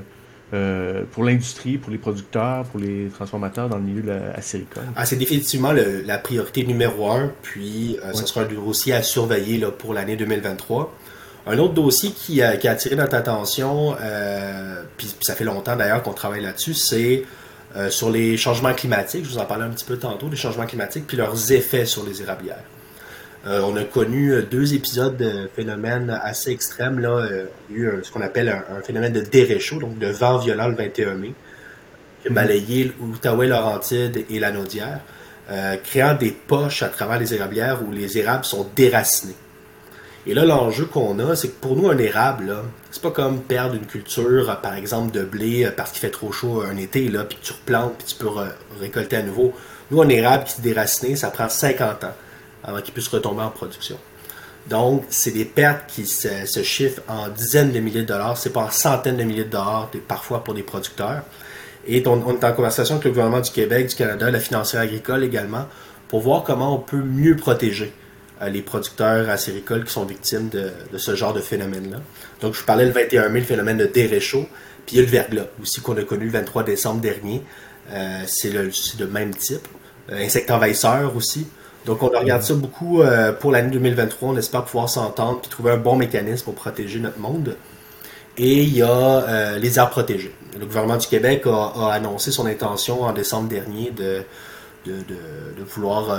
euh, 0.55 1.03
pour 1.13 1.25
l'industrie, 1.25 1.79
pour 1.79 1.91
les 1.91 1.99
producteurs, 1.99 2.65
pour 2.65 2.81
les 2.81 3.09
transformateurs 3.09 3.69
dans 3.69 3.77
le 3.77 3.83
milieu 3.83 4.03
de 4.03 4.09
la 4.09 4.31
acéricole? 4.37 4.85
Ah, 4.95 5.05
c'est 5.05 5.17
définitivement 5.17 5.73
la 5.73 6.19
priorité 6.19 6.65
numéro 6.65 7.11
un. 7.11 7.33
Puis, 7.43 7.97
ce 8.15 8.27
sera 8.27 8.43
un 8.43 8.47
dossier 8.47 8.93
à 8.93 9.03
surveiller 9.03 9.59
là, 9.59 9.71
pour 9.71 9.93
l'année 9.93 10.17
2023. 10.17 10.95
Un 11.49 11.59
autre 11.59 11.75
dossier 11.75 12.11
qui 12.11 12.43
a, 12.43 12.57
qui 12.57 12.67
a 12.69 12.73
attiré 12.73 12.97
notre 12.97 13.15
attention, 13.15 13.97
puis 14.97 15.15
ça 15.21 15.35
fait 15.35 15.45
longtemps 15.45 15.77
d'ailleurs 15.77 16.03
qu'on 16.03 16.13
travaille 16.13 16.43
là-dessus, 16.43 16.75
c'est 16.75 17.25
euh, 17.77 17.91
sur 17.91 18.11
les 18.11 18.37
changements 18.39 18.73
climatiques, 18.73 19.25
je 19.25 19.31
vous 19.31 19.39
en 19.39 19.45
parlais 19.45 19.65
un 19.65 19.71
petit 19.71 19.85
peu 19.85 19.99
tantôt, 19.99 20.29
les 20.31 20.37
changements 20.37 20.65
climatiques, 20.65 21.07
puis 21.07 21.17
leurs 21.17 21.53
effets 21.53 21.85
sur 21.85 22.07
les 22.07 22.23
érablières. 22.23 22.63
Euh, 23.47 23.61
on 23.65 23.77
a 23.77 23.85
connu 23.85 24.33
euh, 24.33 24.43
deux 24.43 24.75
épisodes 24.75 25.17
de 25.17 25.49
phénomènes 25.55 26.11
assez 26.23 26.51
extrêmes. 26.51 26.99
Là. 26.99 27.29
il 27.71 27.77
y 27.77 27.79
a 27.79 27.83
eu 27.83 28.01
ce 28.03 28.11
qu'on 28.11 28.23
appelle 28.23 28.49
un, 28.49 28.83
phénomène 28.83 29.13
de 29.13 29.21
déréchaud, 29.21 29.79
donc 29.79 29.99
de 29.99 30.09
vent 30.09 30.39
violent 30.39 30.69
le 30.69 30.75
21 30.75 31.15
mai, 31.15 31.33
qui 32.23 32.29
a 32.29 32.33
balayé 32.33 32.93
l'Outaouais, 32.99 33.47
Laurentide 33.47 34.25
et 34.29 34.41
la 34.41 34.51
Naudière, 34.51 35.01
créant 35.85 36.15
des 36.15 36.33
poches 36.33 36.83
à 36.83 36.89
travers 36.89 37.21
les 37.21 37.35
érablières 37.35 37.83
où 37.87 37.93
les 37.93 38.19
érables 38.19 38.45
sont 38.45 38.67
déracinés. 38.75 39.37
Et 40.29 40.35
là, 40.35 40.45
l'enjeu 40.45 40.87
qu'on 40.87 41.21
a, 41.21 41.37
c'est 41.37 41.49
que 41.49 41.61
pour 41.61 41.77
nous, 41.77 41.89
un 41.89 41.99
érable, 41.99 42.57
c'est 42.91 43.01
pas 43.01 43.13
comme 43.13 43.43
perdre 43.43 43.77
une 43.77 43.87
culture, 43.87 44.59
par 44.61 44.75
exemple, 44.75 45.13
de 45.13 45.23
blé 45.23 45.65
euh, 45.65 45.71
parce 45.71 45.93
qu'il 45.93 46.01
fait 46.01 46.11
trop 46.11 46.33
chaud 46.33 46.63
un 46.69 46.77
été, 46.77 47.07
là, 47.09 47.23
puis 47.23 47.39
tu 47.41 47.53
replantes, 47.53 47.95
puis 47.99 48.09
tu 48.09 48.17
peux 48.17 48.31
récolter 48.81 49.17
à 49.17 49.23
nouveau. 49.23 49.53
Nous, 49.93 50.03
un 50.03 50.09
érable 50.09 50.43
qui 50.43 50.55
se 50.55 50.61
déracine, 50.61 51.15
ça 51.15 51.31
prend 51.31 51.49
50 51.49 52.03
ans 52.03 52.15
avant 52.67 52.81
qu'il 52.81 52.93
puisse 52.93 53.09
retomber 53.09 53.43
en 53.43 53.51
production. 53.51 53.97
Donc, 54.69 55.05
c'est 55.11 55.31
des 55.31 55.45
pertes 55.45 55.85
qui 55.87 56.07
se, 56.07 56.63
chiffrent 56.63 57.03
en 57.09 57.29
dizaines 57.29 57.71
de 57.71 57.79
milliers 57.79 58.03
de 58.03 58.07
dollars, 58.07 58.37
c'est 58.37 58.53
pas 58.53 58.65
en 58.65 58.71
centaines 58.71 59.17
de 59.17 59.23
milliers 59.23 59.45
de 59.45 59.51
dollars, 59.51 59.91
parfois 60.09 60.43
pour 60.43 60.55
des 60.55 60.65
producteurs. 60.65 61.23
Et 61.87 62.03
on, 62.07 62.33
est 62.33 62.45
en 62.45 62.53
conversation 62.53 62.97
avec 62.97 63.05
le 63.05 63.11
gouvernement 63.11 63.41
du 63.41 63.53
Québec, 63.53 63.89
du 63.89 63.95
Canada, 63.95 64.29
la 64.29 64.41
financière 64.41 64.83
agricole 64.83 65.23
également, 65.23 65.67
pour 66.09 66.21
voir 66.21 66.43
comment 66.43 66.75
on 66.75 66.81
peut 66.81 67.01
mieux 67.01 67.37
protéger 67.37 67.93
les 68.45 68.61
producteurs 68.61 69.31
acéricoles 69.31 69.85
qui 69.85 69.93
sont 69.93 70.05
victimes 70.05 70.49
de, 70.49 70.99
ce 70.99 71.15
genre 71.15 71.33
de 71.33 71.41
phénomène-là. 71.41 71.99
Donc, 72.41 72.55
je 72.55 72.61
vous 72.61 72.67
parlais 72.67 72.85
le 72.85 72.91
21 72.91 73.29
mai, 73.29 73.41
le 73.41 73.47
phénomène 73.47 73.79
de 73.79 73.87
déréchaud, 73.87 74.49
puis 74.85 74.97
il 74.97 74.99
y 74.99 74.99
a 74.99 75.03
le 75.05 75.11
verglas 75.11 75.47
aussi 75.63 75.81
qu'on 75.81 75.97
a 75.97 76.03
connu 76.03 76.27
le 76.27 76.33
23 76.33 76.65
décembre 76.65 77.01
dernier. 77.01 77.43
Euh, 77.93 78.23
c'est 78.27 78.51
le, 78.51 79.07
même 79.07 79.35
type. 79.35 79.67
Euh, 80.11 80.25
insecte 80.25 80.51
envahisseur 80.51 81.15
aussi. 81.17 81.47
Donc, 81.87 82.03
on 82.03 82.09
regarde 82.09 82.43
ça 82.43 82.53
beaucoup 82.55 83.01
euh, 83.01 83.33
pour 83.33 83.53
l'année 83.53 83.71
2023. 83.71 84.31
On 84.31 84.37
espère 84.37 84.65
pouvoir 84.65 84.91
s'entendre 84.91 85.41
puis 85.41 85.49
trouver 85.49 85.71
un 85.71 85.79
bon 85.79 85.97
mécanisme 85.97 86.45
pour 86.45 86.55
protéger 86.55 86.99
notre 86.99 87.19
monde. 87.19 87.57
Et 88.37 88.65
il 88.65 88.77
y 88.77 88.83
a 88.83 89.57
les 89.57 89.79
arbres 89.79 89.93
protégés. 89.93 90.35
Le 90.61 90.67
gouvernement 90.67 90.99
du 90.99 91.07
Québec 91.07 91.45
a, 91.47 91.91
annoncé 91.91 92.31
son 92.31 92.45
intention 92.45 93.05
en 93.05 93.15
décembre 93.15 93.49
dernier 93.49 93.91
de, 93.93 94.25
de, 94.85 95.65
vouloir 95.67 96.11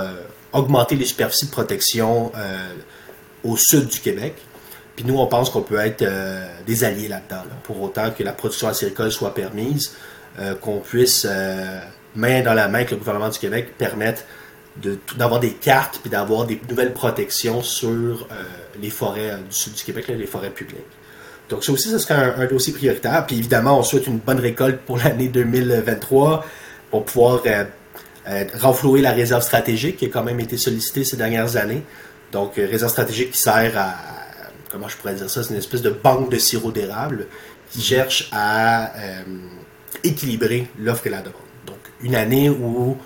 augmenter 0.52 0.96
les 0.96 1.04
superficies 1.04 1.46
de 1.46 1.50
protection 1.50 2.32
euh, 2.36 2.74
au 3.44 3.56
sud 3.56 3.86
du 3.86 4.00
Québec. 4.00 4.34
Puis 4.96 5.04
nous, 5.04 5.18
on 5.18 5.26
pense 5.26 5.50
qu'on 5.50 5.62
peut 5.62 5.78
être 5.78 6.02
euh, 6.02 6.44
des 6.66 6.84
alliés 6.84 7.08
là-dedans, 7.08 7.42
pour 7.62 7.80
autant 7.82 8.10
que 8.10 8.22
la 8.22 8.32
production 8.32 8.68
acéricole 8.68 9.12
soit 9.12 9.34
permise, 9.34 9.94
euh, 10.38 10.54
qu'on 10.54 10.80
puisse, 10.80 11.26
main 12.16 12.42
dans 12.42 12.54
la 12.54 12.68
main 12.68 12.78
avec 12.78 12.90
le 12.90 12.96
gouvernement 12.96 13.28
du 13.28 13.38
Québec, 13.38 13.76
permettre 13.76 14.22
d'avoir 15.16 15.40
des 15.40 15.52
cartes 15.52 15.98
puis 16.00 16.10
d'avoir 16.10 16.46
des 16.46 16.60
nouvelles 16.68 16.92
protections 16.92 17.62
sur 17.62 18.28
les 18.80 18.90
forêts 18.90 19.36
du 19.48 19.54
sud 19.54 19.74
du 19.74 19.82
Québec, 19.82 20.06
les 20.08 20.26
forêts 20.26 20.50
publiques. 20.50 20.84
Donc 21.48 21.64
ça 21.64 21.72
aussi, 21.72 21.88
ce 21.88 21.98
serait 21.98 22.14
un, 22.14 22.46
dossier 22.46 22.72
prioritaire. 22.72 23.24
Puis 23.26 23.38
évidemment, 23.38 23.78
on 23.78 23.82
souhaite 23.82 24.06
une 24.06 24.18
bonne 24.18 24.40
récolte 24.40 24.80
pour 24.80 24.98
l'année 24.98 25.28
2023 25.28 26.44
pour 26.90 27.04
pouvoir 27.04 27.42
euh, 27.46 28.44
renflouer 28.60 29.00
la 29.00 29.12
réserve 29.12 29.42
stratégique 29.42 29.96
qui 29.96 30.06
a 30.06 30.08
quand 30.08 30.22
même 30.22 30.40
été 30.40 30.56
sollicitée 30.56 31.04
ces 31.04 31.16
dernières 31.16 31.56
années. 31.56 31.82
Donc, 32.32 32.58
euh, 32.58 32.66
réserve 32.70 32.90
stratégique 32.90 33.32
qui 33.32 33.38
sert 33.38 33.72
à, 33.76 33.94
comment 34.70 34.88
je 34.88 34.96
pourrais 34.96 35.14
dire 35.14 35.30
ça, 35.30 35.42
c'est 35.42 35.50
une 35.50 35.58
espèce 35.58 35.82
de 35.82 35.90
banque 35.90 36.30
de 36.30 36.38
sirop 36.38 36.70
d'érable 36.70 37.26
qui 37.70 37.80
cherche 37.80 38.28
à 38.32 38.94
euh, 38.96 39.22
équilibrer 40.04 40.68
l'offre 40.78 41.06
et 41.06 41.10
la 41.10 41.20
demande. 41.20 41.36
Donc, 41.66 41.78
une 42.02 42.14
année 42.14 42.50
où 42.50 42.96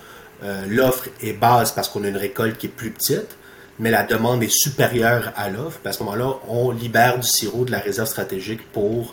l'offre 0.67 1.07
est 1.21 1.33
basse 1.33 1.71
parce 1.71 1.89
qu'on 1.89 2.03
a 2.03 2.07
une 2.07 2.17
récolte 2.17 2.57
qui 2.57 2.67
est 2.67 2.69
plus 2.69 2.91
petite, 2.91 3.37
mais 3.79 3.91
la 3.91 4.03
demande 4.03 4.43
est 4.43 4.51
supérieure 4.51 5.31
à 5.35 5.49
l'offre, 5.49 5.79
à 5.85 5.93
ce 5.93 6.03
moment-là, 6.03 6.35
on 6.47 6.71
libère 6.71 7.19
du 7.19 7.27
sirop 7.27 7.65
de 7.65 7.71
la 7.71 7.79
réserve 7.79 8.07
stratégique 8.07 8.61
pour 8.71 9.11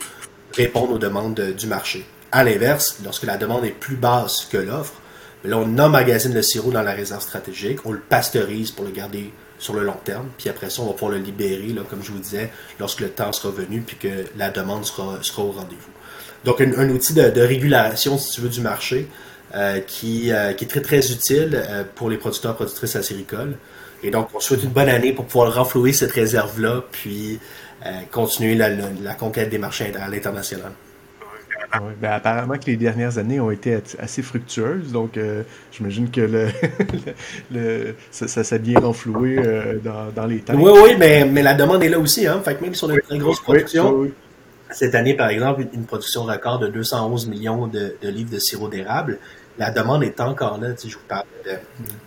répondre 0.55 0.93
aux 0.93 0.99
demandes 0.99 1.41
du 1.41 1.67
marché. 1.67 2.05
À 2.33 2.45
l'inverse, 2.45 2.99
lorsque 3.05 3.25
la 3.25 3.37
demande 3.37 3.65
est 3.65 3.71
plus 3.71 3.97
basse 3.97 4.47
que 4.51 4.59
l'offre, 4.59 4.95
on 5.45 5.79
emmagasine 5.79 6.35
le 6.35 6.43
sirop 6.43 6.71
dans 6.71 6.83
la 6.83 6.93
réserve 6.93 7.23
stratégique, 7.23 7.79
on 7.87 7.93
le 7.93 8.01
pasteurise 8.01 8.71
pour 8.71 8.85
le 8.85 8.91
garder 8.91 9.33
sur 9.59 9.75
le 9.75 9.83
long 9.83 9.97
terme, 10.05 10.29
puis 10.39 10.49
après 10.49 10.71
ça, 10.71 10.83
on 10.83 10.87
va 10.87 10.93
pouvoir 10.93 11.13
le 11.13 11.19
libérer, 11.19 11.75
comme 11.89 12.03
je 12.03 12.13
vous 12.13 12.19
disais, 12.19 12.51
lorsque 12.79 13.01
le 13.01 13.09
temps 13.09 13.33
sera 13.33 13.51
venu, 13.53 13.81
puis 13.81 13.97
que 13.97 14.25
la 14.37 14.51
demande 14.51 14.85
sera, 14.85 15.19
au 15.39 15.53
rendez-vous. 15.53 15.91
Donc, 16.45 16.61
un, 16.61 16.89
outil 16.89 17.13
de, 17.13 17.41
régulation, 17.41 18.17
si 18.19 18.33
tu 18.33 18.41
veux, 18.41 18.49
du 18.49 18.61
marché, 18.61 19.07
euh, 19.07 19.40
qui, 19.87 20.33
euh, 20.33 20.53
qui, 20.53 20.65
est 20.65 20.69
très, 20.69 20.81
très 20.81 21.11
utile 21.11 21.55
euh, 21.55 21.85
pour 21.95 22.11
les 22.11 22.17
producteurs 22.17 22.55
productrices 22.55 22.97
acéricoles. 22.97 23.57
Et 24.03 24.11
donc, 24.11 24.29
on 24.35 24.41
souhaite 24.41 24.63
une 24.63 24.71
bonne 24.71 24.89
année 24.89 25.13
pour 25.13 25.27
pouvoir 25.27 25.55
renflouer 25.55 25.93
cette 25.93 26.13
réserve-là, 26.13 26.85
puis 26.91 27.39
continuer 28.11 28.55
la, 28.55 28.69
la, 28.69 29.15
conquête 29.15 29.49
des 29.49 29.59
marchés 29.59 29.93
à 29.99 30.09
l'international. 30.09 30.73
Ben, 32.01 32.11
apparemment 32.11 32.55
que 32.55 32.67
les 32.67 32.77
dernières 32.77 33.19
années 33.19 33.39
ont 33.39 33.51
été 33.51 33.79
assez 33.99 34.23
fructueuses, 34.23 34.91
donc 34.91 35.17
euh, 35.17 35.45
j'imagine 35.71 36.11
que 36.11 36.21
le, 36.21 36.49
le, 37.53 37.95
ça, 38.11 38.43
s'est 38.43 38.59
bien 38.59 38.81
renfloué 38.81 39.39
euh, 39.39 39.79
dans, 39.79 40.11
dans, 40.15 40.27
les 40.27 40.39
temps. 40.39 40.55
Oui, 40.57 40.73
oui, 40.75 40.97
mais, 40.99 41.25
mais 41.25 41.43
la 41.43 41.55
demande 41.55 41.83
est 41.85 41.89
là 41.89 42.01
aussi. 42.01 42.27
Hein? 42.27 42.41
Fait 42.45 42.57
que 42.57 42.65
même 42.65 42.75
si 42.75 42.83
on 42.83 42.91
a 42.91 42.95
une 42.95 43.01
très 43.01 43.19
grosse 43.19 43.41
production, 43.41 44.11
cette 44.71 44.97
année, 44.97 45.15
par 45.15 45.29
exemple, 45.29 45.65
une 45.73 45.85
production 45.85 46.25
record 46.25 46.59
de 46.59 46.67
211 46.67 47.29
millions 47.29 47.69
de, 47.69 47.95
de 48.03 48.09
livres 48.09 48.31
de 48.31 48.41
sirop 48.41 48.69
d'érable, 48.69 49.19
la 49.61 49.71
demande 49.71 50.03
est 50.03 50.21
encore 50.21 50.59
là. 50.59 50.69
Je 50.83 50.95
vous 50.95 51.03
parle 51.07 51.27
de, 51.45 51.53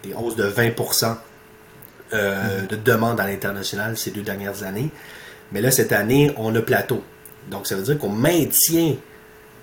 des 0.01 0.13
hausses 0.15 0.35
de 0.35 0.43
20 0.43 0.63
euh, 0.71 1.13
mm-hmm. 2.11 2.67
de 2.67 2.75
demande 2.75 3.19
à 3.19 3.27
l'international 3.27 3.95
ces 3.95 4.09
deux 4.11 4.23
dernières 4.23 4.63
années. 4.63 4.89
Mais 5.51 5.61
là, 5.61 5.69
cette 5.69 5.91
année, 5.91 6.33
on 6.37 6.53
a 6.55 6.61
plateau. 6.61 7.03
Donc, 7.51 7.67
ça 7.67 7.75
veut 7.75 7.83
dire 7.83 7.99
qu'on 7.99 8.09
maintient 8.09 8.95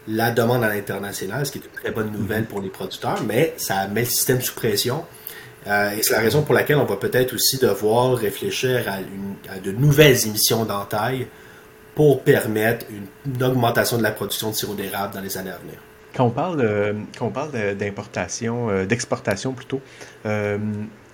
la 0.06 0.30
demande 0.30 0.62
à 0.62 0.68
l'international, 0.68 1.44
ce 1.44 1.52
qui 1.52 1.58
est 1.58 1.62
une 1.64 1.80
très 1.80 1.90
bonne 1.90 2.12
nouvelle 2.12 2.44
pour 2.44 2.60
les 2.60 2.68
producteurs, 2.68 3.22
mais 3.26 3.54
ça 3.56 3.88
met 3.88 4.02
le 4.02 4.06
système 4.06 4.40
sous 4.40 4.54
pression. 4.54 5.04
Euh, 5.66 5.90
et 5.90 6.02
c'est 6.02 6.12
la 6.12 6.20
raison 6.20 6.42
pour 6.42 6.54
laquelle 6.54 6.76
on 6.76 6.84
va 6.84 6.96
peut-être 6.96 7.34
aussi 7.34 7.58
devoir 7.58 8.14
réfléchir 8.16 8.84
à, 8.88 9.58
de 9.58 9.72
nouvelles 9.72 10.26
émissions 10.26 10.64
d'entaille 10.64 11.26
pour 11.96 12.22
permettre 12.22 12.86
une, 12.88 13.42
augmentation 13.42 13.98
de 13.98 14.02
la 14.02 14.12
production 14.12 14.50
de 14.50 14.54
sirop 14.54 14.74
d'érable 14.74 15.12
dans 15.12 15.20
les 15.20 15.36
années 15.36 15.50
à 15.50 15.58
venir. 15.58 15.78
Quand 16.14 16.24
on 16.24 16.30
parle, 16.30 16.94
quand 17.18 17.26
on 17.26 17.30
parle 17.30 17.50
d'importation, 17.76 18.68
euh, 18.70 18.84
d'exportation 18.84 19.52
plutôt, 19.52 19.80
euh, 20.26 20.58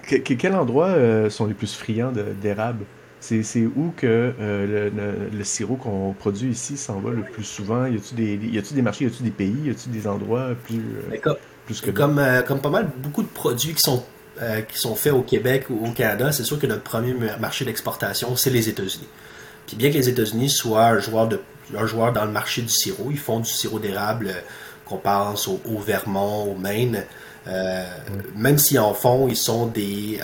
quels 0.03 0.55
endroits 0.55 0.95
sont 1.31 1.47
les 1.47 1.55
plus 1.55 1.75
friands 1.75 2.13
d'érable? 2.41 2.85
C'est 3.21 3.67
où 3.67 3.93
que 3.97 4.35
euh, 4.41 4.91
le, 5.33 5.45
sirop 5.45 5.77
qu'on 5.77 6.13
produit 6.13 6.51
ici 6.51 6.77
s'en 6.77 7.01
va 7.01 7.11
le 7.11 7.23
plus 7.23 7.45
souvent? 7.45 7.87
Y 7.87 7.97
a-t-il 7.97 8.17
des, 8.17 8.49
y 8.49 8.59
a 8.59 8.63
des 8.63 8.83
marchés, 8.83 9.05
y 9.05 9.09
a-t-il 9.09 9.25
des 9.25 9.31
pays, 9.31 9.57
y 9.65 9.71
a-t-il 9.71 9.91
des 9.91 10.07
endroits 10.07 10.51
plus, 10.65 10.81
euh, 11.13 11.35
plus 11.65 11.81
que 11.81 11.91
comme, 11.91 12.19
euh, 12.19 12.43
comme 12.43 12.61
pas 12.61 12.71
mal, 12.71 12.89
beaucoup 12.99 13.23
de 13.23 13.29
produits 13.29 13.75
qui 13.75 13.83
sont, 13.83 14.05
qui 14.69 14.79
sont 14.79 14.95
faits 14.95 15.15
au 15.15 15.23
Québec 15.23 15.67
ou 15.71 15.87
au 15.87 15.93
Canada, 15.93 16.31
c'est 16.31 16.45
sûr 16.45 16.59
que 16.59 16.67
notre 16.67 16.83
premier 16.83 17.15
marché 17.41 17.65
d'exportation, 17.65 18.37
c'est 18.37 18.51
les 18.51 18.69
États-Unis. 18.69 19.09
Puis 19.67 19.77
bien 19.77 19.91
que 19.91 19.97
les 19.97 20.11
États-Unis 20.11 20.51
soient 20.51 20.89
un 20.89 20.99
joueur, 21.01 21.27
de, 21.27 21.41
un 21.77 21.87
joueur 21.87 22.13
dans 22.13 22.27
le 22.27 22.33
marché 22.33 22.61
du 22.61 22.69
sirop, 22.69 23.09
ils 23.11 23.19
font 23.19 23.41
du 23.41 23.51
sirop 23.51 23.79
d'érable, 23.79 24.35
qu'on 24.87 24.99
pense 24.99 25.49
au, 25.49 25.79
Vermont, 25.79 26.45
au 26.45 26.55
Maine, 26.55 27.05
mm. 27.47 27.51
même 28.37 28.59
s'ils 28.59 28.79
en 28.79 28.95
font, 28.95 29.29
ils 29.29 29.37
sont 29.37 29.67
des 29.67 30.21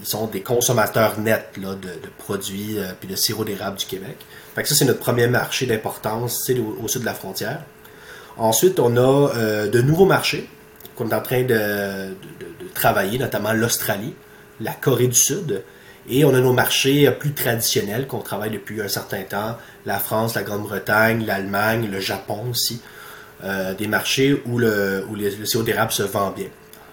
ils 0.00 0.06
sont 0.06 0.26
des 0.26 0.42
consommateurs 0.42 1.18
nets 1.18 1.56
là, 1.60 1.74
de, 1.74 1.90
produits 2.18 2.76
puis 3.00 3.08
de 3.08 3.16
sirop 3.16 3.44
d'érable 3.44 3.78
du 3.78 3.84
Québec. 3.84 4.16
Fait 4.54 4.62
que 4.62 4.68
ça, 4.68 4.76
c'est 4.76 4.84
notre 4.84 5.00
premier 5.00 5.26
marché 5.26 5.66
d'importance, 5.66 6.50
au, 6.80 6.86
sud 6.86 7.00
de 7.00 7.06
la 7.06 7.14
frontière. 7.14 7.62
Ensuite, 8.36 8.78
on 8.78 8.96
a 8.96 9.66
de 9.66 9.80
nouveaux 9.80 10.06
marchés 10.06 10.48
qu'on 10.98 11.08
est 11.10 11.14
en 11.14 11.20
train 11.20 11.44
de, 11.44 12.16
travailler, 12.74 13.18
notamment 13.18 13.52
l'Australie, 13.52 14.14
la 14.60 14.72
Corée 14.72 15.06
du 15.06 15.18
Sud. 15.18 15.62
Et 16.10 16.24
on 16.24 16.34
a 16.34 16.40
nos 16.40 16.52
marchés 16.52 17.10
plus 17.10 17.32
traditionnels 17.32 18.06
qu'on 18.06 18.20
travaille 18.20 18.50
depuis 18.50 18.80
un 18.80 18.88
certain 18.88 19.22
temps, 19.22 19.56
la 19.86 19.98
France, 19.98 20.34
la 20.34 20.42
Grande-Bretagne, 20.42 21.24
l'Allemagne, 21.24 21.88
le 21.90 22.00
Japon 22.00 22.46
aussi. 22.50 22.80
Euh, 23.44 23.72
des 23.74 23.86
marchés 23.86 24.42
où 24.46 24.58
le, 24.58 25.04
où 25.08 25.14
le, 25.14 25.46
sirop 25.46 25.62
d'érable 25.62 25.92
se 25.92 26.02
vend 26.02 26.32
bien. 26.32 26.48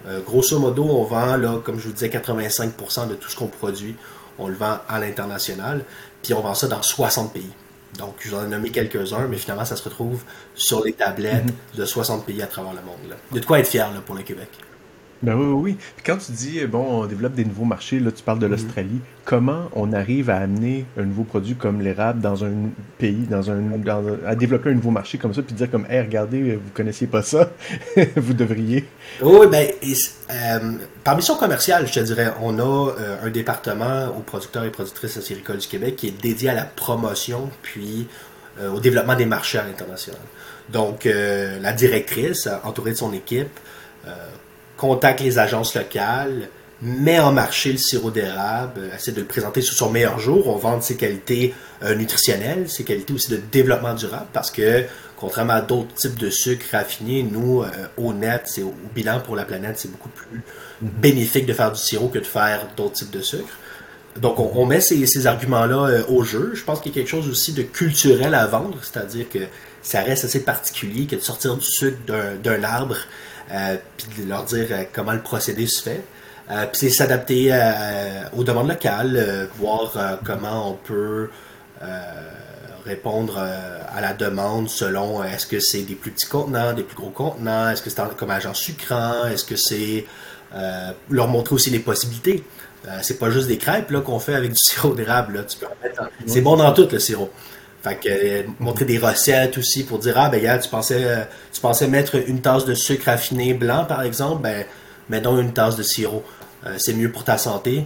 Euh, 0.08 0.20
grosso 0.22 0.60
modo, 0.60 0.84
on 0.84 1.04
vend, 1.04 1.38
là, 1.38 1.60
comme 1.64 1.80
je 1.80 1.88
vous 1.88 1.94
disais, 1.94 2.10
85% 2.10 3.08
de 3.08 3.16
tout 3.16 3.30
ce 3.30 3.36
qu'on 3.36 3.48
produit, 3.48 3.96
on 4.38 4.48
le 4.48 4.54
vend 4.54 4.78
à 4.88 5.00
l'international, 5.00 5.84
puis 6.22 6.36
on 6.36 6.42
vend 6.42 6.54
ça 6.54 6.68
dans 6.68 6.84
60 6.84 7.34
pays. 7.34 7.50
Donc, 7.98 8.18
je 8.20 8.30
vous 8.30 8.36
en 8.36 8.46
ai 8.46 8.48
nommé 8.48 8.70
quelques-uns, 8.70 9.28
mais 9.28 9.38
finalement, 9.38 9.66
ça 9.66 9.76
se 9.76 9.84
retrouve 9.84 10.22
sur 10.54 10.84
les 10.84 10.94
tablettes 10.94 11.46
mhm. 11.46 11.80
de 11.80 11.86
60 11.86 12.28
pays 12.28 12.44
à 12.44 12.48
travers 12.48 12.74
le 12.74 12.82
monde. 12.82 13.10
Là. 13.10 13.16
Il 13.32 13.36
y 13.36 13.38
a 13.40 13.42
de 13.42 13.46
quoi 13.48 13.60
être 13.60 13.68
fier 13.68 13.92
là, 13.92 14.02
pour 14.06 14.14
le 14.14 14.22
Québec. 14.22 14.50
Ben 15.26 15.34
oui, 15.34 15.46
oui, 15.46 15.62
oui. 15.64 15.78
Puis 15.96 16.06
quand 16.06 16.18
tu 16.18 16.32
dis, 16.32 16.64
bon, 16.68 17.02
on 17.02 17.06
développe 17.08 17.34
des 17.34 17.46
nouveaux 17.46 17.66
marchés, 17.66 18.00
là, 18.00 18.12
tu 18.12 18.22
parles 18.22 18.38
de 18.38 18.46
mhm. 18.46 18.52
l'Australie. 18.52 19.02
Comment 19.24 19.70
on 19.74 19.92
arrive 19.92 20.30
à 20.30 20.38
amener 20.38 20.86
un 21.00 21.04
nouveau 21.04 21.24
produit 21.24 21.56
comme 21.56 21.82
l'érable 21.82 22.22
dans 22.22 22.46
un 22.46 22.52
pays, 23.00 23.26
dans 23.28 23.50
un, 23.50 23.64
à 24.28 24.36
développer 24.36 24.70
un 24.70 24.76
nouveau 24.76 24.92
marché 24.92 25.18
comme 25.18 25.34
ça, 25.34 25.42
puis 25.42 25.56
dire 25.56 25.72
comme, 25.72 25.88
hey, 25.90 26.02
regardez, 26.02 26.56
vous 26.56 26.70
connaissiez 26.76 27.08
pas 27.08 27.24
ça, 27.24 27.50
vous 28.16 28.34
devriez. 28.34 28.86
Oui, 29.20 29.48
ben, 29.52 29.68
euh, 30.30 30.60
par 31.04 31.16
mission 31.16 31.36
commerciale, 31.38 31.88
je 31.88 31.94
te 31.94 32.00
dirais, 32.02 32.32
on 32.44 32.60
a 32.60 32.92
euh, 32.92 33.26
un 33.26 33.30
département 33.32 34.16
aux 34.16 34.22
producteurs 34.22 34.64
et 34.64 34.70
productrices 34.70 35.18
acéricoles 35.18 35.58
du 35.58 35.68
Québec 35.68 35.96
qui 35.96 36.10
est 36.10 36.22
dédié 36.22 36.50
à 36.50 36.54
la 36.54 36.66
promotion, 36.66 37.50
puis 37.64 38.08
euh, 38.60 38.70
au 38.70 38.80
développement 38.80 39.16
des 39.16 39.26
marchés 39.26 39.58
à 39.58 39.66
l'international. 39.66 40.22
Donc, 40.70 41.06
la 41.06 41.74
directrice, 41.74 42.50
entourée 42.64 42.92
de 42.92 42.98
son 42.98 43.14
équipe, 43.14 43.60
contacte 44.78 45.22
les 45.22 45.40
agences 45.40 45.76
locales, 45.76 46.50
met 46.82 47.20
en 47.20 47.32
marché 47.32 47.72
le 47.72 47.78
sirop 47.78 48.12
d'érable, 48.12 48.74
euh, 48.80 48.96
essaie 48.96 49.12
de 49.12 49.22
le 49.22 49.28
présenter 49.28 49.62
sous 49.62 49.74
son 49.74 49.90
meilleur 49.90 50.20
jour. 50.20 50.48
On 50.48 50.58
vend 50.58 50.80
ses 50.82 50.96
qualités 50.96 51.54
euh, 51.84 51.96
nutritionnelles, 51.96 52.70
ses 52.70 52.84
qualités 52.84 53.14
aussi 53.14 53.32
de 53.32 53.40
développement 53.52 53.94
durable, 53.94 54.28
parce 54.34 54.52
que 54.52 54.84
contrairement 55.16 55.54
à 55.54 55.62
d'autres 55.62 55.94
types 55.94 56.18
de 56.18 56.30
sucres 56.30 56.66
raffinés, 56.72 57.24
nous, 57.24 57.64
euh, 57.64 57.68
au 57.98 58.14
net, 58.14 58.44
c'est 58.46 58.64
au, 58.64 58.74
bilan 58.94 59.22
pour 59.22 59.36
la 59.36 59.46
planète, 59.46 59.76
c'est 59.80 59.92
beaucoup 59.92 60.10
plus 60.10 60.42
mhm. 60.82 60.90
bénéfique 61.00 61.46
de 61.46 61.54
faire 61.54 61.72
du 61.72 61.80
sirop 61.80 62.10
que 62.10 62.20
de 62.20 62.26
faire 62.26 62.68
d'autres 62.76 62.96
types 62.96 63.12
de 63.12 63.22
sucres. 63.22 63.58
Donc, 64.18 64.40
on, 64.40 64.66
met 64.66 64.80
ces, 64.80 65.06
ces 65.08 65.28
arguments-là 65.28 66.06
au 66.08 66.24
jeu. 66.24 66.52
Je 66.54 66.64
pense 66.64 66.80
qu'il 66.80 66.94
y 66.94 66.96
a 66.96 67.02
quelque 67.02 67.10
chose 67.10 67.28
aussi 67.28 67.52
de 67.52 67.64
culturel 67.64 68.34
à 68.34 68.48
vendre, 68.48 68.78
c'est-à-dire 68.82 69.28
que 69.28 69.40
ça 69.82 70.02
reste 70.02 70.24
assez 70.24 70.40
particulier 70.40 71.06
que 71.06 71.18
de 71.18 71.22
sortir 71.22 71.56
du 71.58 71.66
sucre 71.66 71.98
d'un 72.42 72.64
arbre 72.64 72.96
euh, 72.96 73.35
puis 73.98 74.24
de 74.24 74.30
leur 74.30 74.44
dire 74.44 74.68
euh, 74.72 74.84
comment 74.94 75.14
le 75.14 75.22
procédé 75.22 75.68
se 75.68 75.82
fait. 75.82 76.04
Euh, 76.52 76.66
puis 76.68 76.80
c'est 76.80 76.90
s'adapter 76.90 77.52
aux 78.36 78.44
demandes 78.44 78.68
locales, 78.68 79.50
voir 79.58 80.20
comment 80.24 80.72
on 80.72 80.74
peut 80.74 81.30
répondre 82.86 83.40
à 83.40 84.00
la 84.00 84.14
demande 84.14 84.70
selon 84.70 85.24
est-ce 85.24 85.48
que 85.48 85.60
c'est 85.60 85.82
des 85.82 85.96
plus 85.96 86.12
petits 86.12 86.28
contenants, 86.28 86.74
des 86.74 86.84
plus 86.84 86.96
gros 86.96 87.10
contenants, 87.10 87.72
est-ce 87.72 87.82
que 87.82 87.90
c'est 87.90 88.16
comme 88.16 88.30
agent 88.30 88.54
sucrant, 88.54 89.26
est-ce 89.26 89.44
que 89.44 89.56
c'est 89.56 90.06
leur 91.10 91.28
montrer 91.28 91.56
aussi 91.56 91.72
les 91.72 91.80
possibilités. 91.80 92.44
c'est 93.02 93.18
pas 93.18 93.32
juste 93.32 93.48
des 93.48 93.58
crêpes 93.58 93.90
là 93.90 94.02
qu'on 94.02 94.20
fait 94.20 94.36
avec 94.36 94.52
du 94.52 94.60
sirop 94.60 94.94
d'érable. 94.94 95.48
C'est 96.28 96.42
bon 96.42 96.58
dans 96.58 96.72
tout 96.74 96.88
le 96.92 97.00
sirop. 97.00 97.32
Fait 97.86 97.98
que 97.98 98.10
euh, 98.10 98.44
montrer 98.60 98.86
des 98.86 98.98
recettes 98.98 99.60
aussi 99.60 99.84
pour 99.84 100.00
dire 100.00 100.16
ah 100.18 100.30
ben 100.30 100.42
gars, 100.42 100.58
tu 100.58 100.68
pensais 100.70 101.04
euh, 101.04 101.24
tu 101.54 101.62
pensais 101.62 101.88
mettre 101.88 102.16
une 102.16 102.42
tasse 102.42 102.66
de 102.66 102.74
sucre 102.74 103.06
raffiné 103.06 103.54
blanc 103.54 103.86
par 103.86 104.02
exemple, 104.02 104.42
ben 104.42 104.66
mets 105.08 105.22
donc 105.22 105.40
une 105.40 105.54
tasse 105.54 105.76
de 105.76 105.84
sirop. 105.84 106.24
Euh, 106.66 106.74
c'est 106.80 106.96
mieux 106.96 107.12
pour 107.12 107.24
ta 107.24 107.38
santé, 107.38 107.86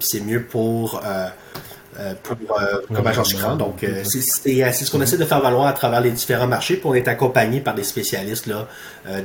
c'est 0.00 0.18
mieux 0.18 0.42
pour 0.42 1.00
pour 2.24 3.06
agent 3.06 3.22
sucrant. 3.22 3.54
Donc 3.54 3.86
c'est 4.02 4.22
ce 4.22 4.90
qu'on 4.90 5.00
essaie 5.00 5.18
de 5.18 5.24
faire 5.24 5.40
valoir 5.40 5.68
à 5.68 5.72
travers 5.72 6.00
les 6.00 6.10
différents 6.10 6.48
marchés, 6.48 6.74
puis 6.74 6.86
on 6.86 6.94
est 6.94 7.06
accompagné 7.06 7.60
par 7.60 7.76
des 7.76 7.84
spécialistes 7.84 8.46
là 8.48 8.66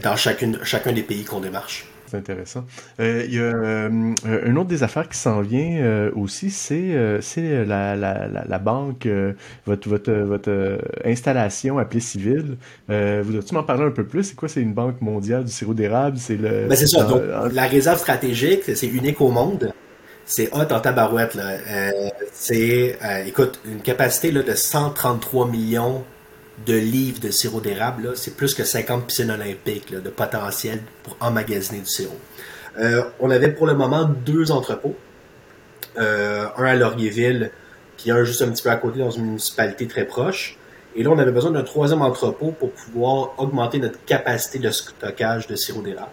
dans 0.03 0.15
chacune 0.15 0.59
chacun 0.63 0.91
des 0.91 1.01
pays 1.01 1.23
qu'on 1.23 1.39
démarche. 1.39 1.87
C'est 2.11 2.17
intéressant. 2.17 2.65
Euh, 2.99 3.23
il 3.25 3.35
y 3.35 3.39
a 3.39 3.43
euh, 3.43 4.13
une 4.45 4.57
autre 4.57 4.67
des 4.67 4.83
affaires 4.83 5.07
qui 5.07 5.17
s'en 5.17 5.39
vient 5.39 5.77
euh, 5.77 6.11
aussi, 6.13 6.51
c'est 6.51 6.91
c'est 7.21 7.63
la, 7.63 7.95
la, 7.95 8.27
la, 8.27 8.59
banque, 8.59 9.07
votre, 9.65 9.87
votre, 9.87 10.11
votre 10.11 10.79
installation 11.05 11.77
appelée 11.77 12.01
civile. 12.01 12.57
Voudrais-tu 12.89 13.53
m'en 13.53 13.63
parler 13.63 13.85
un 13.85 13.91
peu 13.91 14.03
plus? 14.03 14.25
C'est 14.25 14.35
quoi? 14.35 14.49
C'est 14.49 14.61
une 14.61 14.73
banque 14.73 14.99
mondiale 14.99 15.45
du 15.45 15.51
sirop 15.51 15.73
d'érable? 15.73 16.17
C'est 16.17 16.35
le. 16.35 16.67
Ben 16.67 16.75
c'est 16.75 16.87
ça. 16.87 17.03
Donc, 17.03 17.21
la 17.53 17.67
réserve 17.67 17.99
stratégique, 17.99 18.63
c'est 18.75 18.87
unique 18.87 19.21
au 19.21 19.29
monde. 19.29 19.73
C'est 20.25 20.49
hot 20.53 20.69
en 20.69 20.79
tabarouette. 20.81 21.35
Là. 21.35 21.53
c'est, 22.33 22.97
écoute, 23.25 23.61
une 23.65 23.79
capacité 23.79 24.31
là, 24.31 24.43
de 24.43 24.53
133 24.53 25.47
millions 25.47 26.03
de 26.65 26.73
livres 26.73 27.19
de 27.19 27.31
sirop 27.31 27.61
d'érable, 27.61 28.11
c'est 28.15 28.35
plus 28.35 28.53
que 28.53 28.63
50 28.63 29.07
piscines 29.07 29.31
olympiques 29.31 29.93
de 29.93 30.09
potentiel 30.09 30.81
pour 31.03 31.15
emmagasiner 31.19 31.79
du 31.79 31.87
sirop. 31.87 32.17
Euh, 32.79 33.03
on 33.19 33.29
avait 33.29 33.51
pour 33.51 33.67
le 33.67 33.73
moment 33.73 34.05
deux 34.05 34.51
entrepôts. 34.51 34.95
Euh, 35.97 36.47
un 36.57 36.65
à 36.65 36.75
Laurierville, 36.75 37.51
puis 37.97 38.11
un 38.11 38.23
juste 38.23 38.41
un 38.41 38.49
petit 38.49 38.63
peu 38.63 38.69
à 38.69 38.77
côté 38.77 38.99
dans 38.99 39.11
une 39.11 39.25
municipalité 39.25 39.87
très 39.87 40.05
proche. 40.05 40.57
Et 40.95 41.03
là, 41.03 41.09
on 41.09 41.19
avait 41.19 41.31
besoin 41.31 41.51
d'un 41.51 41.63
troisième 41.63 42.01
entrepôt 42.01 42.51
pour 42.51 42.71
pouvoir 42.71 43.33
augmenter 43.37 43.79
notre 43.79 44.03
capacité 44.05 44.59
de 44.59 44.71
stockage 44.71 45.47
de 45.47 45.55
sirop 45.55 45.81
d'érable. 45.81 46.11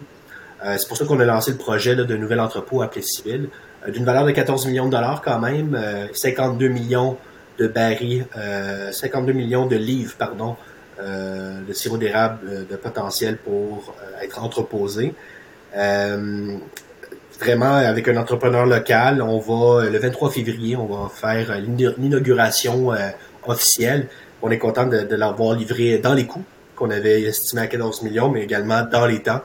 Euh, 0.65 0.75
c'est 0.77 0.87
pour 0.87 0.97
ça 0.97 1.05
qu'on 1.05 1.19
a 1.19 1.25
lancé 1.25 1.51
le 1.51 1.57
projet 1.57 1.95
de 1.95 2.17
nouvel 2.17 2.39
entrepôt 2.39 2.81
appelé 2.81 3.01
Civil, 3.01 3.49
d'une 3.87 4.03
valeur 4.03 4.25
de 4.25 4.31
14 4.31 4.65
millions 4.67 4.87
de 4.87 4.91
dollars 4.91 5.21
quand 5.21 5.39
même, 5.39 5.79
52 6.11 6.67
millions 6.67 7.17
de 7.59 7.67
barils, 7.67 8.25
52 8.91 9.31
euh, 9.31 9.35
millions 9.35 9.65
de 9.65 9.75
livres, 9.75 10.15
pardon, 10.17 10.55
euh, 11.01 11.61
de 11.67 11.73
sirop 11.73 11.97
d'érable 11.97 12.39
euh, 12.47 12.63
de 12.69 12.75
potentiel 12.75 13.37
pour 13.37 13.95
être 14.21 14.41
entreposé. 14.43 15.13
vraiment, 17.39 17.75
avec 17.75 18.07
un 18.07 18.17
entrepreneur 18.17 18.65
local, 18.65 19.21
on 19.21 19.39
va, 19.39 19.89
le 19.89 19.97
23 19.97 20.31
février, 20.31 20.75
on 20.75 20.85
va 20.85 21.09
faire 21.09 21.57
l'inauguration 21.97 22.91
officielle. 23.45 24.07
On 24.41 24.51
est 24.51 24.57
content 24.57 24.87
de, 24.87 25.15
l'avoir 25.15 25.55
livré 25.55 25.99
dans 25.99 26.13
les 26.13 26.25
coûts 26.25 26.43
qu'on 26.75 26.89
avait 26.89 27.21
estimé 27.21 27.61
à 27.61 27.67
14 27.67 28.01
millions, 28.03 28.29
mais 28.29 28.43
également 28.43 28.81
dans 28.83 29.05
les 29.05 29.21
temps. 29.21 29.41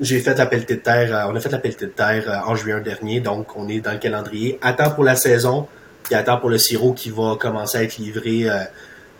J'ai 0.00 0.20
fait 0.20 0.38
la 0.38 0.46
de 0.46 0.74
terre, 0.76 1.26
on 1.28 1.34
a 1.34 1.40
fait 1.40 1.50
la 1.50 1.58
pelletée 1.58 1.86
de 1.86 1.90
terre 1.90 2.44
en 2.46 2.54
juin 2.54 2.80
dernier, 2.80 3.20
donc 3.20 3.56
on 3.56 3.68
est 3.68 3.80
dans 3.80 3.92
le 3.92 3.98
calendrier. 3.98 4.58
Temps 4.78 4.90
pour 4.90 5.04
la 5.04 5.16
saison, 5.16 5.66
qui 6.04 6.14
attend 6.14 6.38
pour 6.38 6.50
le 6.50 6.58
sirop 6.58 6.92
qui 6.92 7.10
va 7.10 7.36
commencer 7.38 7.78
à 7.78 7.82
être 7.82 7.98
livré 7.98 8.48
euh, 8.48 8.58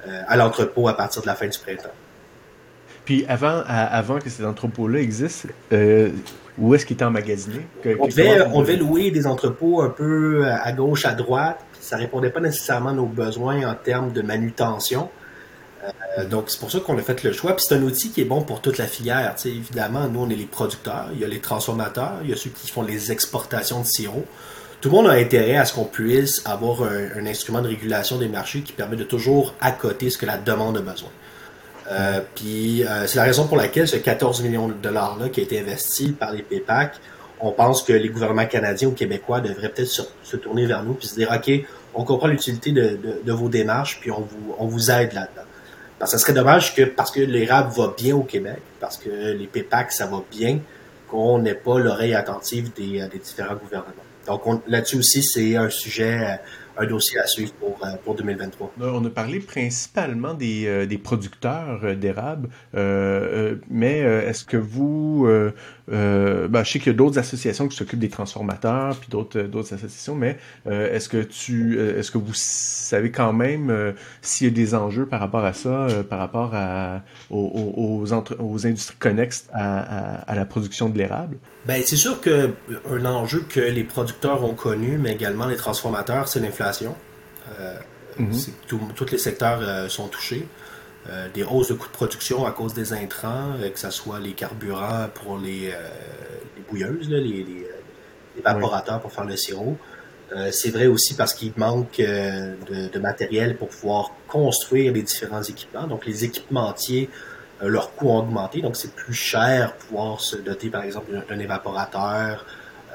euh, 0.07 0.23
à 0.27 0.37
l'entrepôt 0.37 0.89
à 0.89 0.97
partir 0.97 1.23
de 1.23 1.27
la 1.27 1.35
fin 1.35 1.47
du 1.47 1.59
printemps. 1.59 1.95
Puis 3.05 3.25
avant, 3.29 3.63
avant 3.67 4.19
que 4.19 4.31
cet 4.31 4.45
entrepôt-là 4.45 5.01
existe, 5.01 5.47
euh, 5.73 6.11
où 6.59 6.75
est-ce 6.75 6.87
qu'il 6.87 6.95
était 6.95 7.05
emmagasiné? 7.05 7.67
on, 7.99 8.07
devait, 8.07 8.43
on 8.53 8.61
devait 8.61 8.77
louer 8.77 9.11
des 9.11 9.27
entrepôts 9.27 9.83
un 9.83 9.89
peu 9.89 10.47
à 10.47 10.71
gauche, 10.73 11.07
à 11.07 11.15
droite. 11.15 11.59
Ça 11.81 11.97
répondait 11.97 12.31
pas 12.31 12.41
nécessairement 12.41 12.91
à 12.91 12.93
nos 12.93 13.07
besoins 13.07 13.69
en 13.69 13.75
termes 13.75 14.13
de 14.13 14.23
manutention. 14.23 15.09
donc, 16.29 16.51
c'est 16.51 16.61
pour 16.61 16.71
ça 16.71 16.79
qu'on 16.79 16.99
a 16.99 17.03
fait 17.03 17.25
le 17.25 17.33
choix. 17.33 17.57
Puis 17.57 17.65
c'est 17.67 17.75
un 17.75 17.83
outil 17.83 18.11
qui 18.11 18.21
est 18.21 18.27
bon 18.27 18.43
pour 18.43 18.61
toute 18.61 18.79
la 18.79 18.87
filière. 18.87 19.35
évidemment, 19.45 20.07
nous, 20.09 20.21
on 20.21 20.31
est 20.31 20.37
les 20.37 20.45
producteurs, 20.45 21.09
il 21.13 21.21
y 21.21 21.25
a 21.25 21.29
les 21.29 21.41
transformateurs, 21.41 22.19
il 22.23 22.31
y 22.31 22.33
a 22.33 22.37
ceux 22.37 22.51
qui 22.51 22.71
font 22.71 22.83
les 22.83 23.11
exportations 23.11 23.81
de 23.81 23.87
sirop 23.87 24.27
tout 24.81 24.89
le 24.89 24.95
monde 24.95 25.09
a 25.09 25.13
intérêt 25.13 25.57
à 25.57 25.65
ce 25.65 25.75
qu'on 25.75 25.85
puisse 25.85 26.43
avoir 26.47 26.83
un, 26.83 27.27
instrument 27.27 27.61
de 27.61 27.69
régulation 27.69 28.19
des 28.19 28.29
marchés 28.29 28.63
qui 28.63 28.73
permet 28.73 28.97
de 28.97 29.05
toujours 29.05 29.55
accoter 29.61 30.09
ce 30.09 30.17
que 30.17 30.27
la 30.27 30.39
demande 30.39 30.79
a 30.79 30.81
besoin. 30.81 31.11
Euh, 31.91 32.21
puis 32.35 32.85
euh, 32.85 33.07
c'est 33.07 33.17
la 33.17 33.25
raison 33.25 33.47
pour 33.47 33.57
laquelle 33.57 33.89
ce 33.89 33.97
14 33.97 34.43
millions 34.43 34.69
de 34.69 34.75
dollars-là 34.75 35.29
qui 35.29 35.41
a 35.41 35.43
été 35.43 35.61
investi 35.61 36.13
par 36.13 36.33
les 36.33 36.43
PayPac, 36.43 36.95
on 37.41 37.53
pense 37.53 37.83
que 37.83 37.93
les 37.93 38.09
gouvernements 38.09 38.47
canadiens 38.47 38.89
ou 38.89 38.93
québécois 38.93 39.41
devraient 39.41 39.71
peut-être 39.71 39.89
se, 40.23 40.37
tourner 40.37 40.67
vers 40.67 40.83
nous 40.83 40.95
puis 40.95 41.09
se 41.09 41.15
dire 41.15 41.31
OK, 41.35 41.51
on 41.95 42.05
comprend 42.05 42.29
l'utilité 42.29 42.71
de, 42.73 43.33
vos 43.33 43.49
démarches, 43.49 43.99
puis 44.01 44.11
on 44.11 44.21
vous, 44.21 44.55
on 44.59 44.67
vous 44.67 44.91
aide 44.91 45.13
là-dedans. 45.13 45.47
Parce 45.99 46.13
que 46.13 46.19
ce 46.19 46.23
serait 46.23 46.33
dommage 46.33 46.75
que 46.75 46.83
parce 46.83 47.11
que 47.11 47.21
l'érable 47.21 47.73
va 47.73 47.95
bien 47.97 48.15
au 48.15 48.23
Québec, 48.23 48.61
parce 48.79 48.97
que 48.97 49.09
les 49.09 49.47
PayPac, 49.47 49.93
ça 49.93 50.07
va 50.07 50.23
bien, 50.31 50.61
qu'on 51.09 51.41
n'ait 51.41 51.55
pas 51.55 51.79
l'oreille 51.79 52.15
attentive 52.15 52.71
des, 52.75 53.07
des 53.09 53.19
différents 53.19 53.57
gouvernements. 53.57 54.05
Donc 54.27 54.43
là-dessus 54.67 54.97
aussi, 54.97 55.23
c'est 55.23 55.57
un 55.57 55.71
sujet 55.71 56.39
un 56.81 56.87
dossier 56.87 57.19
à 57.19 57.27
suivre 57.27 57.53
pour, 57.55 57.79
euh, 57.85 57.97
pour 58.05 58.15
2023. 58.15 58.73
On 58.81 59.05
a 59.05 59.11
parlé 59.11 59.41
principalement 59.41 60.35
des, 60.35 60.67
euh, 60.67 60.87
des 60.87 60.99
producteurs 60.99 61.81
euh, 61.85 61.95
d'érable, 61.95 62.49
mais 63.69 63.99
est-ce 64.01 64.45
que 64.45 64.57
vous, 64.57 65.29
ben, 65.91 66.65
je 66.65 66.71
sais 66.71 66.79
qu'il 66.79 66.93
y 66.93 66.95
a 66.95 66.99
d'autres 66.99 67.19
associations 67.19 67.69
qui 67.69 67.77
s'occupent 67.77 67.99
des 67.99 68.09
transformateurs, 68.09 68.97
puis 68.97 69.09
d'autres 69.11 69.43
d'autres 69.43 69.75
associations, 69.75 70.15
mais 70.15 70.39
est-ce 70.67 71.09
que 71.09 71.23
tu, 71.23 71.79
est-ce 71.81 72.11
que 72.11 72.19
vous 72.19 72.35
savez 72.35 73.11
quand 73.11 73.33
même 73.33 73.95
s'il 74.23 74.47
y 74.47 74.51
a 74.51 74.55
des 74.55 74.75
enjeux 74.75 75.07
par 75.07 75.21
rapport 75.21 75.45
à 75.45 75.53
ça, 75.53 75.89
par 76.09 76.19
rapport 76.19 76.55
à, 76.55 77.03
aux, 77.31 78.05
aux, 78.07 78.13
aux 78.39 78.67
industries 78.67 78.97
connexes 78.99 79.49
à, 79.53 79.81
à, 79.81 80.15
à 80.31 80.35
la 80.35 80.45
production 80.45 80.89
de 80.89 80.99
l'érable? 80.99 81.37
Ben, 81.67 81.83
c'est 81.85 81.97
sûr 81.97 82.21
que 82.21 82.51
un 82.91 83.05
enjeu 83.05 83.45
que 83.49 83.61
les 83.61 83.85
producteurs 83.85 84.45
ont 84.45 84.55
connu, 84.55 84.99
mais 84.99 85.13
également 85.13 85.47
les 85.47 85.57
transformateurs, 85.57 86.29
c'est 86.29 86.41
l'inflation. 86.41 86.95
Euh, 87.59 87.75
mhm. 88.19 88.33
tous 88.67 89.07
les 89.11 89.19
secteurs 89.19 89.61
euh, 89.61 89.89
sont 89.89 90.09
touchés. 90.09 90.47
Euh, 91.09 91.29
des 91.33 91.45
hausses 91.45 91.69
de 91.69 91.75
coûts 91.75 91.89
de 91.89 91.93
production 91.93 92.45
à 92.45 92.53
cause 92.53 92.75
des 92.75 92.93
intrants, 92.93 93.55
que 93.73 93.79
ce 93.79 93.91
soit 93.91 94.21
les 94.21 94.33
carburants 94.33 95.09
pour 95.15 95.39
les, 95.39 95.73
bouilleuses, 96.69 97.09
les, 97.09 97.67
évaporateurs 98.39 99.01
pour 99.01 99.11
faire 99.11 99.25
le 99.25 99.37
sirop. 99.37 99.77
c'est 100.53 100.71
vrai 100.71 100.87
aussi 100.87 101.15
parce 101.15 101.33
qu'il 101.33 101.53
manque 101.57 101.97
de, 101.99 102.99
matériel 102.99 103.57
pour 103.57 103.69
pouvoir 103.69 104.13
construire 104.29 104.93
les 104.93 105.03
différents 105.03 105.43
équipements. 105.43 105.87
Donc 105.87 106.05
les 106.05 106.25
équipementiers 106.25 107.09
euh, 107.63 107.69
leurs 107.69 107.95
coûts 107.95 108.09
ont 108.09 108.19
augmenté, 108.19 108.63
donc 108.63 108.77
c'est 108.77 108.95
plus 108.95 109.15
cher 109.15 109.75
pouvoir 109.75 110.21
se 110.21 110.37
doter, 110.37 110.71
par 110.71 110.83
exemple, 110.83 111.11
d'un 111.29 111.39
évaporateur, 111.39 112.47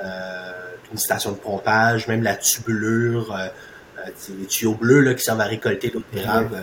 euh, 0.04 0.52
d'une 0.90 0.98
station 0.98 1.32
de 1.32 1.38
pompage, 1.38 2.08
même 2.08 2.24
la 2.24 2.36
tubulure, 2.36 3.32
euh, 3.34 3.46
euh 3.46 3.50
les 4.40 4.46
tuyaux 4.46 4.76
bleus 4.76 5.02
là, 5.02 5.14
qui 5.14 5.24
servent 5.24 5.42
à 5.42 5.46
récolter 5.46 5.92
l'eau 5.94 6.02
d'érable. 6.14 6.58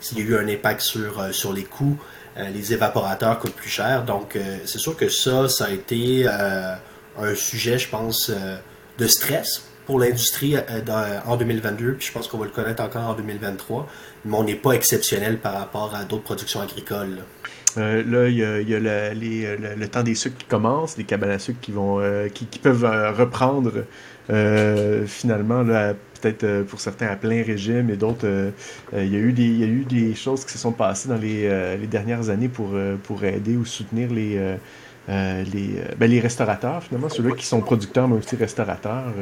S'il 0.00 0.18
y 0.18 0.22
a 0.22 0.24
eu 0.24 0.36
un 0.36 0.48
impact 0.48 0.80
sur, 0.80 1.34
sur 1.34 1.52
les 1.52 1.64
coûts, 1.64 1.96
les 2.36 2.72
évaporateurs 2.72 3.38
coûtent 3.38 3.54
plus 3.54 3.68
cher. 3.68 4.04
Donc, 4.04 4.38
c'est 4.64 4.78
sûr 4.78 4.96
que 4.96 5.08
ça, 5.08 5.48
ça 5.48 5.66
a 5.66 5.70
été 5.70 6.26
un 6.26 7.34
sujet, 7.34 7.78
je 7.78 7.88
pense, 7.88 8.30
de 8.98 9.06
stress 9.06 9.62
pour 9.86 9.98
l'industrie 9.98 10.54
en 11.26 11.36
2022, 11.36 11.94
puis 11.94 12.06
je 12.06 12.12
pense 12.12 12.28
qu'on 12.28 12.36
va 12.38 12.44
le 12.44 12.50
connaître 12.50 12.82
encore 12.82 13.08
en 13.08 13.14
2023, 13.14 13.88
mais 14.26 14.36
on 14.36 14.44
n'est 14.44 14.54
pas 14.54 14.72
exceptionnel 14.72 15.38
par 15.38 15.54
rapport 15.54 15.94
à 15.94 16.04
d'autres 16.04 16.24
productions 16.24 16.60
agricoles. 16.60 17.22
Euh, 17.76 18.02
là, 18.04 18.28
il 18.28 18.68
y 18.68 18.74
a, 18.74 18.80
le, 18.80 19.88
temps 19.88 20.02
des 20.02 20.14
sucres 20.14 20.38
qui 20.38 20.46
commence, 20.46 20.96
les 20.96 21.04
cabanes 21.04 21.30
à 21.30 21.38
sucre 21.38 21.60
qui 21.60 21.72
vont, 21.72 22.00
euh, 22.00 22.28
qui, 22.28 22.46
peuvent 22.58 22.84
euh, 22.84 23.12
reprendre 23.12 23.84
finalement, 25.06 25.64
peut-être 25.64 26.62
pour 26.64 26.80
certains 26.80 27.06
à 27.06 27.16
plein 27.16 27.42
régime 27.42 27.88
et 27.88 27.96
d'autres. 27.96 28.52
il, 28.92 29.10
y 29.10 29.16
a 29.16 29.18
eu 29.18 29.32
des, 29.32 29.46
y 29.46 29.64
a 29.64 29.66
eu 29.66 29.84
des 29.84 30.14
choses 30.14 30.44
qui 30.44 30.52
se 30.52 30.58
sont 30.58 30.72
passées 30.72 31.08
dans 31.08 31.16
les, 31.16 31.48
dernières 31.90 32.28
années 32.28 32.48
pour, 32.48 32.74
pour 33.04 33.24
aider 33.24 33.56
ou 33.56 33.64
soutenir 33.64 34.12
les, 34.12 34.38
les, 35.08 35.82
ben, 35.98 36.10
les 36.10 36.20
restaurateurs, 36.20 36.82
finalement, 36.82 37.08
ceux-là 37.08 37.34
qui 37.34 37.46
sont 37.46 37.62
producteurs 37.62 38.06
mais 38.06 38.16
aussi 38.16 38.36
restaurateurs 38.36 39.14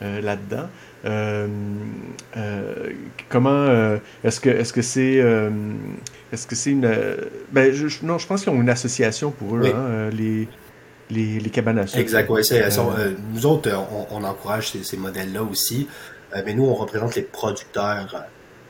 là-dedans. 0.00 0.68
Euh, 1.04 1.48
euh, 2.36 2.90
comment 3.30 3.50
euh, 3.50 3.96
est-ce 4.22 4.38
que 4.38 4.50
est-ce 4.50 4.72
que 4.72 4.82
c'est 4.82 5.24
est-ce 6.32 6.46
que 6.46 6.54
c'est 6.54 6.70
une 6.70 6.90
ben 7.52 7.72
je, 7.72 7.86
non 8.02 8.18
je 8.18 8.26
pense 8.26 8.42
qu'ils 8.42 8.52
ont 8.52 8.60
une 8.60 8.68
association 8.68 9.30
pour 9.30 9.56
eux 9.56 9.72
hein, 9.74 10.10
les, 10.12 10.46
les, 11.10 11.40
les 11.40 11.50
cabanes 11.50 11.78
à 11.78 11.86
sucre. 11.86 12.00
Exact, 12.00 12.28
oui. 12.28 12.42
nous 13.32 13.46
autres, 13.46 13.70
on, 14.10 14.22
encourage 14.24 14.70
ces, 14.70 14.96
modèles-là 14.96 15.42
aussi, 15.42 15.88
mais 16.44 16.54
nous, 16.54 16.64
on 16.64 16.74
représente 16.74 17.16
les 17.16 17.22
producteurs. 17.22 18.26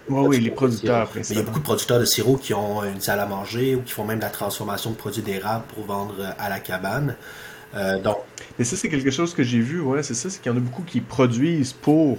Oui, 0.08 0.26
oui, 0.26 0.40
les 0.40 0.50
producteurs, 0.50 1.10
il 1.16 1.36
y 1.36 1.38
a 1.38 1.42
beaucoup 1.42 1.58
de 1.58 1.64
producteurs 1.64 2.00
de 2.00 2.04
sirop 2.06 2.36
qui 2.36 2.54
ont 2.54 2.82
une 2.82 3.00
salle 3.00 3.20
à 3.20 3.26
manger 3.26 3.74
ou 3.74 3.82
qui 3.82 3.92
font 3.92 4.04
même 4.04 4.18
de 4.18 4.24
la 4.24 4.30
transformation 4.30 4.90
de 4.90 4.96
produits 4.96 5.22
d'érable 5.22 5.64
pour 5.74 5.84
vendre 5.84 6.34
à 6.38 6.48
la 6.48 6.60
cabane. 6.60 7.16
Donc, 7.74 8.18
et 8.58 8.64
ça, 8.64 8.76
c'est 8.76 8.88
quelque 8.88 9.10
chose 9.10 9.34
que 9.34 9.42
j'ai 9.42 9.60
vu, 9.60 9.80
ouais, 9.80 10.02
c'est 10.02 10.14
ça, 10.14 10.28
c'est 10.28 10.40
qu'il 10.40 10.52
y 10.52 10.54
en 10.54 10.58
a 10.58 10.60
beaucoup 10.60 10.82
qui 10.82 11.00
produisent 11.00 11.72
pour, 11.72 12.18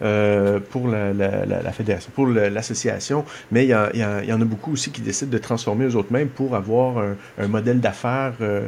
euh, 0.00 0.58
pour 0.58 0.88
la, 0.88 1.12
la, 1.12 1.44
la, 1.44 1.72
fédération, 1.72 2.10
pour 2.14 2.26
l'association, 2.26 3.24
mais 3.50 3.64
il 3.64 3.68
y, 3.68 3.72
a, 3.72 3.90
il, 3.92 4.28
y 4.28 4.32
en 4.32 4.40
a 4.40 4.44
beaucoup 4.44 4.72
aussi 4.72 4.90
qui 4.90 5.00
décident 5.00 5.30
de 5.30 5.38
transformer 5.38 5.84
eux 5.84 5.96
autres 5.96 6.12
mêmes 6.12 6.28
pour 6.28 6.56
avoir 6.56 7.04
un, 7.38 7.46
modèle 7.46 7.80
d'affaires 7.80 8.34
euh, 8.40 8.66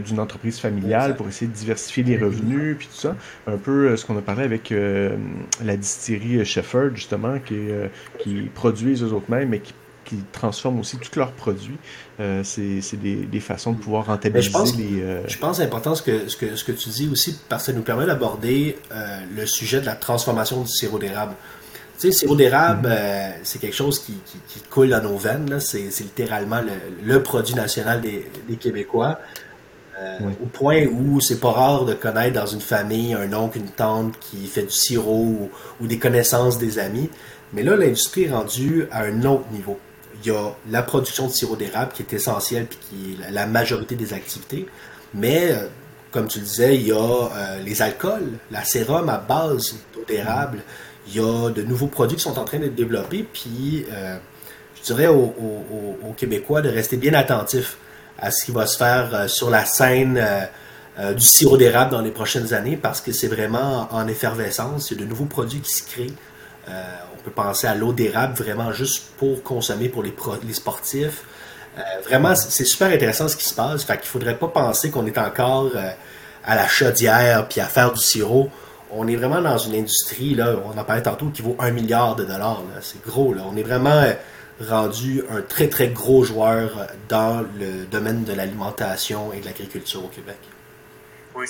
d'une 0.00 0.18
entreprise 0.18 0.58
familiale, 0.58 1.14
pour 1.14 1.28
essayer 1.28 1.46
de 1.46 1.56
diversifier 1.56 2.02
les 2.02 2.18
revenus, 2.18 2.76
puis 2.78 2.88
tout 2.88 2.98
ça. 2.98 3.14
Un 3.46 3.56
peu 3.56 3.90
euh, 3.90 3.96
ce 3.96 4.04
qu'on 4.04 4.18
a 4.18 4.22
parlé 4.22 4.42
avec 4.42 4.74
la 5.64 5.76
distillerie 5.76 6.44
Shefford, 6.44 6.96
justement, 6.96 7.38
qui, 7.38 7.68
qui 8.18 8.50
produisent 8.54 9.04
eux 9.04 9.12
autres 9.12 9.30
mêmes, 9.30 9.50
mais 9.50 9.60
qui 9.60 9.72
qui 10.06 10.16
transforment 10.32 10.80
aussi 10.80 10.96
tous 10.96 11.18
leurs 11.18 11.32
produits. 11.32 11.76
Euh, 12.20 12.42
c'est 12.44 12.96
des, 12.96 13.16
des, 13.16 13.40
façons 13.40 13.72
de 13.72 13.78
pouvoir 13.78 14.06
rentabiliser 14.06 14.48
je 14.48 14.52
pense, 14.52 14.76
les. 14.76 15.02
Euh, 15.02 15.28
je 15.28 15.36
pense 15.36 15.60
important 15.60 15.94
ce 15.94 16.02
que, 16.02 16.28
ce, 16.28 16.36
que, 16.36 16.56
ce 16.56 16.64
que 16.64 16.72
tu 16.72 16.88
dis 16.88 17.08
aussi, 17.12 17.38
parce 17.48 17.64
que 17.64 17.72
ça 17.72 17.76
nous 17.76 17.82
permet 17.82 18.06
d'aborder 18.06 18.78
euh, 18.92 19.18
le 19.34 19.46
sujet 19.46 19.80
de 19.80 19.86
la 19.86 19.96
transformation 19.96 20.62
du 20.62 20.68
sirop 20.68 20.98
d'érable. 20.98 21.34
Tu 21.98 22.02
sais, 22.02 22.06
le 22.08 22.12
sirop 22.12 22.36
d'érable, 22.36 22.88
mm-hmm. 22.88 23.32
c'est 23.42 23.58
quelque 23.58 23.76
chose 23.76 23.98
qui, 23.98 24.14
qui, 24.48 24.60
coule 24.70 24.90
dans 24.90 25.02
nos 25.02 25.18
veines. 25.18 25.60
C'est 25.60 25.90
littéralement 26.00 26.60
le, 26.60 26.72
le, 27.04 27.22
produit 27.22 27.54
national 27.54 28.00
des, 28.00 28.30
des 28.48 28.56
Québécois. 28.56 29.18
Au 30.20 30.46
point 30.52 30.84
où 30.84 31.22
c'est 31.22 31.40
pas 31.40 31.52
rare 31.52 31.86
de 31.86 31.94
connaître 31.94 32.34
dans 32.34 32.44
une 32.44 32.60
famille 32.60 33.14
un 33.14 33.32
oncle, 33.32 33.56
une 33.56 33.70
tante 33.70 34.18
qui 34.20 34.46
fait 34.46 34.64
du 34.64 34.70
sirop 34.70 35.24
ou, 35.24 35.50
ou 35.80 35.86
des 35.86 35.98
connaissances 35.98 36.58
des 36.58 36.78
amis. 36.78 37.08
Mais 37.54 37.62
là, 37.62 37.76
l'industrie 37.76 38.24
est 38.24 38.30
rendue 38.30 38.86
à 38.90 39.04
un 39.04 39.22
autre 39.24 39.46
niveau 39.52 39.78
il 40.22 40.28
y 40.28 40.34
a 40.34 40.50
la 40.70 40.82
production 40.82 41.26
de 41.26 41.32
sirop 41.32 41.56
d'érable 41.56 41.92
qui 41.92 42.02
est 42.02 42.12
essentielle 42.12 42.66
puis 42.66 42.78
qui 42.88 43.22
est 43.22 43.30
la 43.30 43.46
majorité 43.46 43.94
des 43.94 44.12
activités. 44.12 44.66
Mais, 45.14 45.50
euh, 45.50 45.66
comme 46.10 46.28
tu 46.28 46.38
le 46.38 46.44
disais, 46.44 46.76
il 46.76 46.86
y 46.86 46.92
a 46.92 46.96
euh, 46.96 47.60
les 47.64 47.82
alcools, 47.82 48.32
la 48.50 48.64
sérum 48.64 49.08
à 49.08 49.18
base 49.18 49.76
d'érable. 50.08 50.58
Il 51.08 51.16
y 51.16 51.20
a 51.20 51.50
de 51.50 51.62
nouveaux 51.62 51.86
produits 51.86 52.16
qui 52.16 52.22
sont 52.22 52.38
en 52.38 52.44
train 52.44 52.58
d'être 52.58 52.74
développés. 52.74 53.26
Puis, 53.30 53.86
euh, 53.90 54.16
je 54.76 54.82
dirais 54.82 55.06
aux, 55.06 55.34
Québécois 56.16 56.62
de 56.62 56.70
rester 56.70 56.96
bien 56.96 57.12
attentifs 57.14 57.76
à 58.18 58.30
ce 58.30 58.44
qui 58.44 58.52
va 58.52 58.66
se 58.66 58.78
faire 58.78 59.28
sur 59.28 59.50
la 59.50 59.66
scène 59.66 60.24
du 61.14 61.20
sirop 61.20 61.58
d'érable 61.58 61.90
dans 61.90 62.00
les 62.00 62.10
prochaines 62.10 62.54
années 62.54 62.78
parce 62.78 63.02
que 63.02 63.12
c'est 63.12 63.28
vraiment 63.28 63.86
en 63.90 64.08
effervescence. 64.08 64.90
Il 64.90 64.96
y 64.96 65.00
a 65.00 65.04
de 65.04 65.08
nouveaux 65.08 65.26
produits 65.26 65.60
qui 65.60 65.70
se 65.70 65.82
créent 65.82 66.14
peut 67.26 67.32
penser 67.32 67.66
à 67.66 67.74
l'eau 67.74 67.92
d'érable 67.92 68.34
vraiment 68.34 68.72
juste 68.72 69.10
pour 69.18 69.42
consommer 69.42 69.88
pour 69.88 70.04
les, 70.04 70.14
les 70.46 70.54
sportifs. 70.54 71.24
Euh, 71.76 71.82
vraiment, 72.04 72.36
c'est 72.36 72.64
super 72.64 72.88
intéressant 72.88 73.26
ce 73.26 73.36
qui 73.36 73.44
se 73.44 73.54
passe. 73.54 73.82
Fait 73.84 73.98
qu'il 73.98 74.06
faudrait 74.06 74.38
pas 74.38 74.46
penser 74.46 74.90
qu'on 74.90 75.06
est 75.06 75.18
encore 75.18 75.72
euh, 75.74 75.90
à 76.44 76.54
la 76.54 76.68
chaudière 76.68 77.48
puis 77.48 77.60
à 77.60 77.66
faire 77.66 77.92
du 77.92 78.00
sirop. 78.00 78.48
On 78.92 79.08
est 79.08 79.16
vraiment 79.16 79.42
dans 79.42 79.58
une 79.58 79.74
industrie, 79.74 80.36
là, 80.36 80.54
on 80.64 80.78
en 80.78 80.84
parlait 80.84 81.02
tantôt, 81.02 81.26
qui 81.26 81.42
vaut 81.42 81.56
un 81.58 81.72
milliard 81.72 82.14
de 82.14 82.24
dollars. 82.24 82.62
C'est 82.80 83.02
gros. 83.04 83.34
Là. 83.34 83.42
On 83.50 83.56
est 83.56 83.64
vraiment 83.64 83.90
euh, 83.90 84.12
rendu 84.60 85.24
un 85.28 85.42
très 85.42 85.68
très 85.68 85.88
gros 85.88 86.22
joueur 86.22 86.86
dans 87.08 87.44
le 87.58 87.86
domaine 87.90 88.22
de 88.22 88.32
l'alimentation 88.32 89.32
et 89.32 89.40
de 89.40 89.46
l'agriculture 89.46 90.04
au 90.04 90.08
Québec. 90.08 90.38
Oui, 91.34 91.46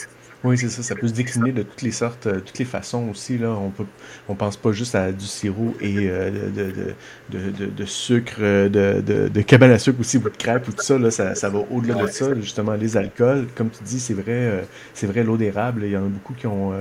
oui, 0.47 0.57
c'est 0.57 0.69
ça. 0.69 0.83
Ça 0.83 0.95
peut 0.95 1.09
se 1.09 1.13
décliner 1.13 1.51
de 1.51 1.63
toutes 1.63 1.83
les 1.83 1.91
sortes, 1.91 2.27
euh, 2.27 2.41
toutes 2.41 2.59
les 2.59 2.65
façons 2.65 3.09
aussi. 3.09 3.37
Là. 3.37 3.51
On 3.51 3.71
peut, 3.71 3.87
on 4.29 4.35
pense 4.35 4.57
pas 4.57 4.71
juste 4.71 4.95
à 4.95 5.11
du 5.11 5.25
sirop 5.25 5.75
et 5.81 6.09
euh, 6.09 6.95
de, 7.31 7.85
sucre, 7.85 8.37
euh, 8.41 8.69
de, 8.69 9.41
cabane 9.43 9.73
à 9.73 9.79
sucre 9.79 10.01
aussi, 10.01 10.19
ou 10.19 10.21
de 10.21 10.29
crêpes 10.29 10.69
ou 10.69 10.73
tout 10.73 10.85
ça. 10.85 10.99
Là, 10.99 11.11
ça, 11.11 11.49
va 11.49 11.59
au-delà 11.71 11.95
de 11.95 12.07
ça. 12.07 12.35
Justement, 12.41 12.75
les 12.75 12.97
alcools, 12.97 13.47
comme 13.57 13.71
tu 13.71 13.83
dis, 13.83 13.99
c'est 13.99 14.15
vrai, 14.15 14.65
c'est 14.95 15.07
vrai 15.07 15.25
l'eau 15.25 15.37
d'érable. 15.37 15.83
Il 15.85 15.91
y 15.91 15.97
en 15.97 16.05
a 16.05 16.09
beaucoup 16.09 16.35
qui 16.35 16.47
ont, 16.47 16.73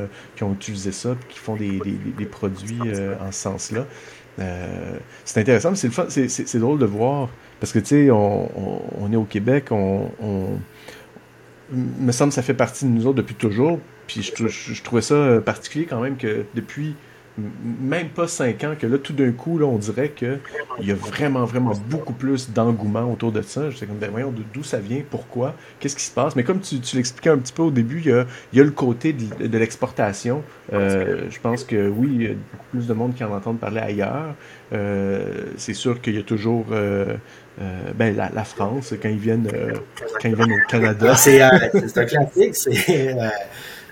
utilisé 0.54 0.91
ça 0.91 1.12
et 1.12 1.34
qui 1.34 1.39
font 1.39 1.56
des, 1.56 1.80
produits 2.30 2.80
en 3.19 3.32
ce 3.32 3.39
sens-là. 3.39 3.86
c'est 5.23 5.39
intéressant, 5.39 5.71
mais 5.71 6.10
c'est, 6.10 6.60
drôle 6.60 6.80
de 6.80 6.86
voir 6.86 7.30
parce 7.60 7.71
que 7.71 7.80
tu 7.80 7.86
sais, 7.86 8.12
on, 8.12 9.10
est 9.12 9.15
au 9.15 9.23
Québec, 9.23 9.71
on 9.71 10.10
me 11.71 12.12
semble 12.12 12.32
ça 12.32 12.41
fait 12.41 12.54
partie 12.54 12.86
de 12.86 12.89
nous 12.89 13.08
autres 13.08 13.17
depuis 13.17 13.36
toujours. 13.36 13.80
Puis 14.08 14.21
je, 14.21 14.84
trouvais 14.84 15.01
ça 15.01 15.15
euh, 15.15 15.41
particulier 15.41 15.86
quand 15.86 15.99
même 15.99 16.17
que 16.17 16.45
depuis 16.54 16.95
même 17.38 18.10
pas 18.10 18.28
cinq 18.28 18.63
ans, 18.63 18.75
que 18.80 18.88
là, 18.88 18.97
tout 18.97 19.12
d'un 19.12 19.32
coup, 19.32 19.58
là, 19.58 19.65
on 19.65 19.78
dirait 19.78 20.10
qu'il 20.10 20.39
y 20.80 20.91
a 20.91 20.95
vraiment, 20.95 21.43
vraiment 21.43 21.73
beaucoup 21.89 22.13
plus 22.13 22.51
d'engouement 22.51 23.12
autour 23.12 23.32
de 23.32 23.41
ça. 23.41 23.69
Je 23.69 23.78
sais 23.78 23.86
comme, 23.86 23.97
ben 23.97 24.10
voyons, 24.10 24.34
d'où 24.54 24.63
ça 24.63 24.80
vient, 24.80 25.01
pourquoi, 25.10 25.54
qu'est-ce 25.80 25.97
qui 25.97 26.04
se 26.04 26.12
passe? 26.12 26.36
Mais 26.36 26.43
comme 26.43 26.62
tu, 26.62 26.75
l'expliquais 26.93 27.30
un 27.30 27.38
petit 27.38 27.51
peu 27.51 27.63
au 27.63 27.71
début, 27.71 27.99
il 28.06 28.25
y 28.54 28.60
a, 28.62 28.63
le 28.63 28.71
côté 28.71 29.12
de, 29.13 29.58
l'exportation. 29.58 30.43
Euh, 30.71 31.25
je 31.30 31.39
pense 31.39 31.65
que 31.65 31.89
oui, 31.89 32.10
il 32.13 32.21
y 32.21 32.28
a 32.28 32.30
beaucoup 32.30 32.65
plus 32.71 32.88
de 32.88 32.93
monde 32.93 33.13
qui 33.15 33.23
en 33.23 33.34
entendent 33.34 33.60
parler 33.60 33.82
ailleurs. 33.82 34.34
Euh, 34.71 35.45
c'est 35.58 35.73
sûr 35.73 36.01
qu'il 36.01 36.15
y 36.15 36.19
a 36.19 36.23
toujours 36.23 36.67
euh, 37.61 37.91
ben, 37.93 38.15
la, 38.15 38.43
France, 38.43 38.93
quand 39.01 39.09
ils 39.09 39.17
viennent, 39.17 39.49
euh, 39.53 39.73
quand 40.21 40.27
ils 40.27 40.35
viennent 40.35 40.51
au 40.51 40.67
Canada. 40.67 41.11
Ah, 41.11 41.15
c'est 41.15 41.41
un 41.41 42.05
classique. 42.05 42.55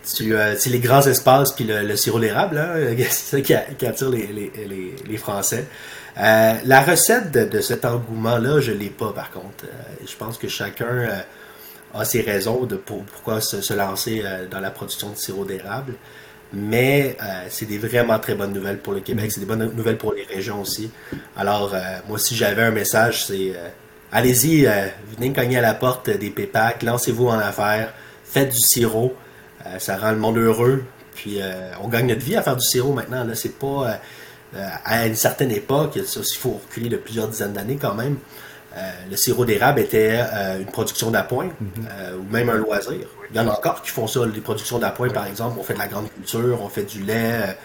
C'est 0.04 0.70
les 0.70 0.80
grands 0.80 1.02
espaces 1.02 1.54
puis 1.54 1.64
le, 1.66 1.96
sirop 1.96 2.20
d'érable, 2.20 2.58
hein, 2.58 2.76
c'est 2.98 3.38
ça 3.38 3.42
qui, 3.42 3.54
attire 3.86 4.10
les, 4.10 5.18
Français. 5.18 5.66
la 6.18 6.82
recette 6.82 7.32
de, 7.32 7.62
cet 7.62 7.86
engouement-là, 7.86 8.60
je 8.60 8.74
l'ai 8.74 8.90
pas 8.90 9.14
par 9.14 9.32
contre. 9.32 9.66
je 10.06 10.16
pense 10.18 10.38
que 10.38 10.50
chacun 10.50 11.24
a 11.94 12.04
ses 12.04 12.22
raisons 12.22 12.66
de 12.66 12.76
pourquoi 12.76 13.40
se, 13.40 13.74
lancer 13.74 14.24
dans 14.52 14.60
la 14.60 14.72
production 14.72 15.12
de 15.12 15.16
sirop 15.16 15.46
d'érable. 15.46 15.94
Mais 16.54 17.18
c'est 17.50 17.66
des 17.66 17.80
vraiment 17.80 18.20
très 18.20 18.36
bonnes 18.36 18.54
nouvelles 18.54 18.78
pour 18.78 18.94
le 18.94 19.00
Québec, 19.00 19.32
c'est 19.32 19.40
des 19.40 19.46
bonnes 19.46 19.72
nouvelles 19.76 19.98
pour 19.98 20.14
les 20.14 20.24
régions 20.24 20.62
aussi. 20.62 20.92
Alors, 21.36 21.76
moi, 22.08 22.20
si 22.20 22.36
j'avais 22.36 22.62
un 22.62 22.72
message, 22.72 23.26
c'est 23.26 23.54
allez-y, 24.14 24.66
euh, 24.66 24.88
venez 25.18 25.34
cogner 25.34 25.58
à 25.58 25.62
la 25.62 25.74
porte 25.74 26.10
des 26.10 26.30
PEPAC, 26.30 26.84
lancez-vous 26.84 27.28
en 27.28 27.40
affaires, 27.40 27.94
faites 28.24 28.54
du 28.54 28.60
sirop. 28.60 29.14
Euh, 29.66 29.80
ça 29.80 29.98
rend 29.98 30.12
le 30.12 30.18
monde 30.18 30.38
heureux. 30.38 30.86
Puis 31.16 31.42
euh, 31.42 31.72
on 31.82 31.90
gagne 31.90 32.08
notre 32.08 32.22
vie 32.22 32.36
à 32.36 32.42
faire 32.42 32.56
du 32.56 32.66
sirop 32.66 32.94
maintenant. 32.94 33.24
Là, 33.24 33.36
c'est 33.36 33.58
pas 33.58 34.00
à 34.86 35.08
une 35.08 35.16
certaine 35.16 35.50
époque, 35.50 35.94
il 35.96 36.04
faut 36.38 36.62
reculer 36.64 36.88
de 36.88 36.98
plusieurs 36.98 37.28
dizaines 37.28 37.54
d'années 37.54 37.80
quand 37.82 37.96
même. 37.96 38.18
le 39.10 39.16
sirop 39.16 39.46
d'érable 39.46 39.80
était 39.80 40.20
une 40.60 40.68
production 40.68 41.10
d'appoint 41.10 41.48
mm-hmm. 41.48 42.18
ou 42.20 42.32
même 42.32 42.50
un 42.50 42.58
loisir. 42.58 43.08
Il 43.34 43.38
y 43.38 43.40
en 43.40 43.48
a 43.48 43.52
encore 43.52 43.82
qui 43.82 43.90
font 43.90 44.08
ça, 44.08 44.22
les 44.26 44.42
productions 44.42 44.78
d'appoint 44.80 45.10
par 45.10 45.26
exemple. 45.26 45.58
On 45.60 45.64
fait 45.64 45.74
de 45.74 45.80
la 45.80 45.88
grande 45.88 46.12
culture, 46.14 46.60
on 46.62 46.70
fait 46.70 46.84
du 46.84 47.02
lait, 47.02 47.58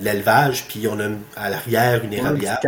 l'élevage, 0.00 0.66
puis 0.66 0.88
on 0.88 0.98
a 0.98 1.08
à 1.36 1.50
l'arrière 1.50 2.02
une 2.02 2.12
érablière, 2.12 2.58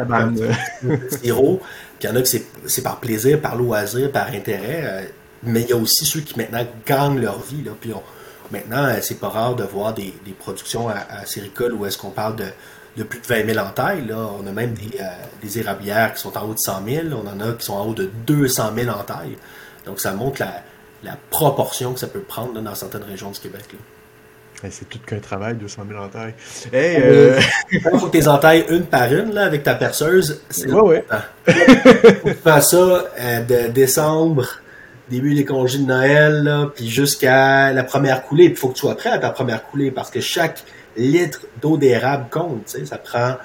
sirop. 1.22 1.61
Puis 2.00 2.09
il 2.09 2.11
y 2.11 2.12
en 2.14 2.16
a 2.16 2.22
que 2.22 2.28
c'est 2.66 2.83
par 2.83 2.98
plaisir, 2.98 3.40
par 3.42 3.56
loisir, 3.56 4.11
par 4.11 4.28
intérêt. 4.28 4.80
Euh, 4.85 5.02
mais 5.42 5.61
il 5.61 5.68
y 5.68 5.72
a 5.74 5.76
aussi 5.76 6.06
ceux 6.06 6.20
qui 6.20 6.38
maintenant 6.38 6.66
gagnent 6.87 7.20
leur 7.20 7.40
vie. 7.40 7.62
Là. 7.62 7.72
Puis 7.78 7.92
maintenant, 8.50 8.85
euh, 8.85 8.98
c'est 9.02 9.20
pas 9.20 9.28
rare 9.28 9.54
de 9.54 9.64
voir 9.64 9.92
des, 9.92 10.14
productions 10.38 10.88
à, 10.88 10.94
à 10.94 11.72
où 11.72 11.87
est-ce 11.87 11.98
qu'on 11.98 12.11
parle 12.11 12.37
de, 12.37 13.02
plus 13.02 13.20
de 13.20 13.26
20 13.26 13.52
000 13.52 13.66
en 13.66 13.70
taille. 13.70 14.06
Là. 14.06 14.16
On 14.16 14.46
a 14.46 14.52
même 14.52 14.72
des, 14.72 14.98
euh, 14.98 15.04
des, 15.42 15.59
érablières 15.59 16.14
qui 16.14 16.22
sont 16.22 16.37
en 16.38 16.48
haut 16.48 16.54
de 16.54 16.59
100 16.59 16.85
000. 16.87 17.06
On 17.12 17.28
en 17.28 17.38
a 17.40 17.52
qui 17.52 17.66
sont 17.66 17.74
en 17.74 17.87
haut 17.87 17.94
de 17.94 18.11
200 18.26 18.72
000 18.74 18.90
en 18.90 19.02
taille. 19.02 19.37
Donc 19.85 20.00
ça 20.00 20.12
montre 20.12 20.40
la, 20.40 20.62
proportion 21.30 21.92
que 21.92 22.00
ça 22.00 22.06
peut 22.06 22.20
prendre 22.20 22.60
dans 22.60 22.74
certaines 22.74 23.04
régions 23.04 23.30
du 23.30 23.40
Québec. 23.40 23.64
Là 23.72 23.78
c'est 24.68 24.88
tout 24.88 24.98
qu'un 24.98 25.18
travail, 25.18 25.54
200 25.54 25.82
000 25.88 26.02
entailles. 26.02 26.34
Hey, 26.72 26.96
ah, 26.96 27.06
euh... 27.06 27.40
Il 27.72 27.80
faut 27.98 28.06
que 28.06 28.10
tu 28.10 28.18
les 28.18 28.28
entailles 28.28 28.66
une 28.68 28.84
par 28.84 29.12
une 29.12 29.32
là, 29.32 29.44
avec 29.44 29.62
ta 29.62 29.74
perceuse. 29.74 30.42
C'est 30.50 30.70
ouais, 30.70 30.80
ouais. 30.80 31.04
tu 31.46 32.34
fais 32.34 32.60
ça 32.60 32.76
euh, 32.76 33.40
de 33.40 33.72
décembre, 33.72 34.46
début 35.08 35.34
des 35.34 35.44
congés 35.44 35.78
de 35.78 35.86
Noël, 35.86 36.42
là, 36.42 36.70
puis 36.74 36.88
jusqu'à 36.88 37.72
la 37.72 37.84
première 37.84 38.22
coulée. 38.22 38.44
Il 38.44 38.56
faut 38.56 38.68
que 38.68 38.74
tu 38.74 38.80
sois 38.80 38.96
prêt 38.96 39.10
à 39.10 39.18
ta 39.18 39.30
première 39.30 39.64
coulée 39.64 39.90
parce 39.90 40.10
que 40.10 40.20
chaque 40.20 40.62
litre 40.96 41.40
d'eau 41.62 41.78
d'érable 41.78 42.26
compte. 42.30 42.76
Ça 42.84 42.98
prend 42.98 43.36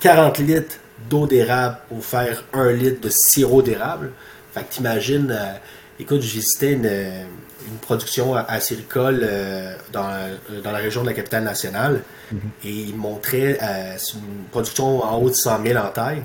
40 0.00 0.38
mm. 0.38 0.42
litres 0.44 0.76
d'eau 1.10 1.26
d'érable 1.26 1.78
pour 1.88 2.04
faire 2.04 2.44
un 2.52 2.70
litre 2.70 3.00
de 3.00 3.10
sirop 3.10 3.62
d'érable. 3.62 4.12
Fait 4.52 4.60
que 4.60 4.72
t'imagines, 4.72 5.32
euh, 5.32 5.52
écoute, 5.98 6.20
j'ai 6.20 6.38
visité 6.38 6.72
une 6.72 7.26
une 7.68 7.78
production 7.78 8.34
acéricole 8.34 9.20
euh, 9.22 9.74
dans, 9.92 10.28
dans, 10.62 10.72
la 10.72 10.78
région 10.78 11.02
de 11.02 11.06
la 11.06 11.14
capitale 11.14 11.44
nationale. 11.44 12.02
Mhm. 12.32 12.40
Et 12.64 12.70
il 12.70 12.96
montrait 12.96 13.58
euh, 13.62 13.96
une 14.14 14.44
production 14.50 15.02
en 15.04 15.18
haut 15.18 15.30
de 15.30 15.34
100 15.34 15.62
000 15.64 15.78
en 15.78 15.88
taille. 15.88 16.22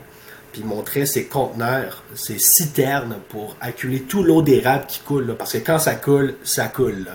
Puis 0.51 0.61
il 0.61 0.67
montrait 0.67 1.05
ses 1.05 1.25
conteneurs, 1.25 2.03
ses 2.15 2.39
citernes 2.39 3.17
pour 3.29 3.55
acculer 3.61 4.01
tout 4.01 4.23
l'eau 4.23 4.41
d'érable 4.41 4.85
qui 4.87 4.99
coule. 4.99 5.35
parce 5.37 5.53
que 5.53 5.59
quand 5.59 5.79
ça 5.79 5.95
coule, 5.95 6.35
ça 6.43 6.67
coule. 6.67 7.07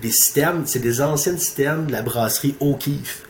Les 0.00 0.12
citernes, 0.12 0.62
c'est 0.66 0.78
des 0.78 1.00
anciennes 1.00 1.38
citernes 1.38 1.86
de 1.86 1.92
la 1.92 2.02
brasserie 2.02 2.54
O'Keeffe. 2.60 3.24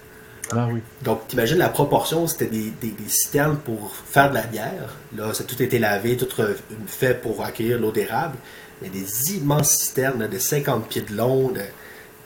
Ah 0.52 0.68
oui. 0.70 0.80
Donc, 1.02 1.28
t'imagines 1.28 1.58
la 1.58 1.68
proportion, 1.68 2.26
c'était 2.26 2.46
des, 2.46 2.72
des, 2.80 2.94
citernes 3.08 3.56
pour 3.56 3.94
faire 3.94 4.30
de 4.30 4.34
la 4.34 4.42
bière. 4.42 4.96
Là, 5.16 5.32
ça 5.32 5.44
a 5.44 5.46
tout 5.46 5.62
été 5.62 5.78
lavé, 5.78 6.16
tout 6.16 6.28
fait 6.86 7.14
pour 7.14 7.44
accueillir 7.44 7.78
l'eau 7.78 7.92
d'érable. 7.92 8.36
Il 8.82 8.88
y 8.88 8.90
a 8.90 9.02
des 9.02 9.34
immenses 9.34 9.76
citernes 9.76 10.26
de 10.26 10.38
50 10.38 10.88
pieds 10.88 11.02
de 11.02 11.14
long, 11.14 11.52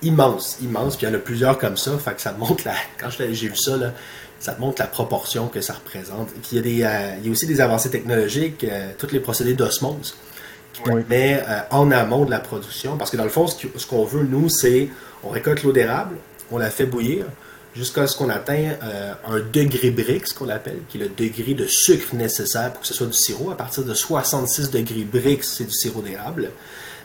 immenses, 0.03 0.59
immenses. 0.63 0.97
Puis 0.97 1.07
il 1.07 1.11
y 1.11 1.13
en 1.13 1.17
a 1.17 1.21
plusieurs 1.21 1.59
comme 1.59 1.77
ça. 1.77 1.97
Fait 1.99 2.15
que 2.15 2.21
ça 2.21 2.33
montre 2.33 2.65
la. 2.65 2.75
Quand 2.99 3.11
j'ai 3.11 3.27
vu 3.29 3.57
ça, 3.57 3.77
là, 3.77 3.93
ça 4.39 4.57
montre 4.59 4.81
la 4.81 4.89
proportion 4.89 5.49
que 5.49 5.61
ça 5.61 5.75
représente. 5.75 6.31
il, 6.53 6.57
y 6.57 6.59
a 6.59 6.63
des, 6.63 6.83
euh, 6.83 7.17
il 7.19 7.27
y 7.27 7.29
a 7.29 7.33
aussi 7.33 7.47
des 7.47 7.61
avancées 7.61 7.91
technologiques, 7.91 8.65
euh, 8.65 8.93
tous 8.99 9.11
les 9.13 9.21
procédés 9.21 9.55
d'osmose 9.55 10.17
qui 10.75 10.91
euh, 10.91 11.39
en 11.71 11.91
amont 11.91 12.25
de 12.25 12.31
la 12.31 12.41
production. 12.41 12.97
Parce 12.97 13.11
que 13.11 13.17
dans 13.17 13.25
le 13.25 13.31
fond, 13.31 13.47
ce 13.47 13.87
qu'on 13.87 14.05
veut, 14.05 14.25
nous, 14.25 14.49
c'est 14.49 14.89
on 15.23 15.29
récolte 15.29 15.63
l'eau 15.63 15.73
d'érable, 15.73 16.17
on 16.51 16.59
la 16.59 16.71
fait 16.71 16.87
bouillir, 16.87 17.27
jusqu'à 17.77 18.07
ce 18.07 18.17
qu'on 18.17 18.29
atteigne 18.29 18.77
euh, 18.83 19.15
un 19.27 19.41
degré 19.41 19.91
Brix, 19.91 20.33
qu'on 20.37 20.49
appelle, 20.49 20.79
qui 20.89 20.99
est 20.99 21.03
le 21.03 21.09
degré 21.09 21.55
de 21.55 21.67
sucre 21.67 22.15
nécessaire 22.15 22.73
pour 22.73 22.83
que 22.83 22.87
ce 22.87 22.95
soit 22.95 23.07
du 23.07 23.13
sirop. 23.13 23.51
À 23.51 23.57
partir 23.57 23.85
de 23.85 23.95
66 23.95 24.71
degrés 24.71 25.05
Brix, 25.05 25.43
c'est 25.43 25.65
du 25.65 25.73
sirop 25.73 26.03
d'érable. 26.03 26.51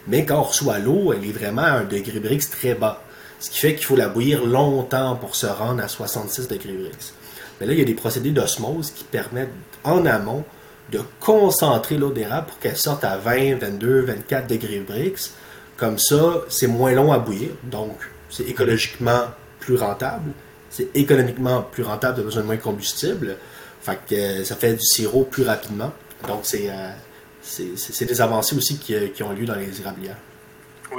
Mais 0.07 0.25
quand 0.25 0.39
on 0.39 0.43
reçoit 0.43 0.79
l'eau, 0.79 1.13
elle 1.13 1.27
est 1.27 1.31
vraiment 1.31 1.63
à 1.63 1.71
un 1.71 1.83
degré 1.83 2.19
Brix 2.19 2.49
très 2.51 2.75
bas. 2.75 3.01
Ce 3.39 3.49
qui 3.49 3.59
fait 3.59 3.75
qu'il 3.75 3.85
faut 3.85 3.95
la 3.95 4.09
bouillir 4.09 4.45
longtemps 4.45 5.15
pour 5.15 5.35
se 5.35 5.47
rendre 5.47 5.83
à 5.83 5.87
66 5.87 6.47
degrés 6.47 6.73
Brix. 6.73 7.13
Mais 7.59 7.65
là, 7.65 7.73
il 7.73 7.79
y 7.79 7.81
a 7.81 7.85
des 7.85 7.93
procédés 7.93 8.31
d'osmose 8.31 8.91
qui 8.91 9.03
permettent 9.03 9.49
en 9.83 10.05
amont 10.05 10.43
de 10.91 11.01
concentrer 11.19 11.97
l'eau 11.97 12.11
d'érable 12.11 12.47
pour 12.47 12.59
qu'elle 12.59 12.77
sorte 12.77 13.03
à 13.03 13.17
20, 13.17 13.59
22, 13.59 14.01
24 14.01 14.47
degrés 14.47 14.79
Brix. 14.79 15.31
Comme 15.77 15.97
ça, 15.97 16.41
c'est 16.49 16.67
moins 16.67 16.91
long 16.91 17.13
à 17.13 17.19
bouillir, 17.19 17.51
donc 17.63 17.95
c'est 18.29 18.43
écologiquement 18.43 19.23
plus 19.59 19.77
rentable 19.77 20.31
c'est 20.69 20.95
économiquement 20.95 21.61
plus 21.63 21.83
rentable, 21.83 22.17
de 22.19 22.23
besoin 22.23 22.41
de 22.41 22.47
moins 22.47 22.55
de 22.55 22.61
combustible. 22.61 23.37
Fait 23.81 23.99
que 24.07 24.15
euh, 24.15 24.43
ça 24.43 24.55
fait 24.55 24.73
du 24.73 24.85
sirop 24.85 25.23
plus 25.23 25.43
rapidement. 25.43 25.91
Donc, 26.27 26.41
c'est 26.43 26.69
euh, 26.69 28.05
des 28.05 28.21
avancées 28.21 28.55
aussi 28.55 28.77
qui, 28.77 28.93
euh, 28.93 29.07
qui, 29.07 29.23
ont 29.23 29.31
lieu 29.31 29.45
dans 29.45 29.55
les 29.55 29.79
érablières. 29.79 30.17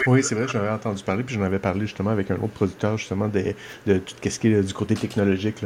Oui, 0.06 0.22
c'est 0.22 0.36
vrai, 0.36 0.46
j'en 0.48 0.60
avais 0.60 0.70
entendu 0.70 1.02
parler, 1.02 1.24
puis 1.24 1.34
j'en 1.34 1.42
avais 1.42 1.58
parlé 1.58 1.80
justement 1.80 2.10
avec 2.10 2.30
un 2.30 2.36
autre 2.36 2.48
producteur, 2.54 2.96
justement, 2.96 3.26
de, 3.26 3.54
de 3.86 3.98
tout 3.98 4.14
ce 4.24 4.38
qui 4.38 4.48
est 4.48 4.62
du 4.62 4.72
côté 4.72 4.94
technologique, 4.94 5.56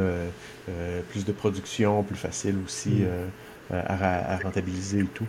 plus 1.10 1.26
de 1.26 1.32
production, 1.32 2.02
plus 2.02 2.16
facile 2.16 2.56
aussi 2.64 3.02
mm. 3.70 3.74
à, 3.74 4.38
rentabiliser 4.42 5.00
et 5.00 5.08
tout. 5.12 5.26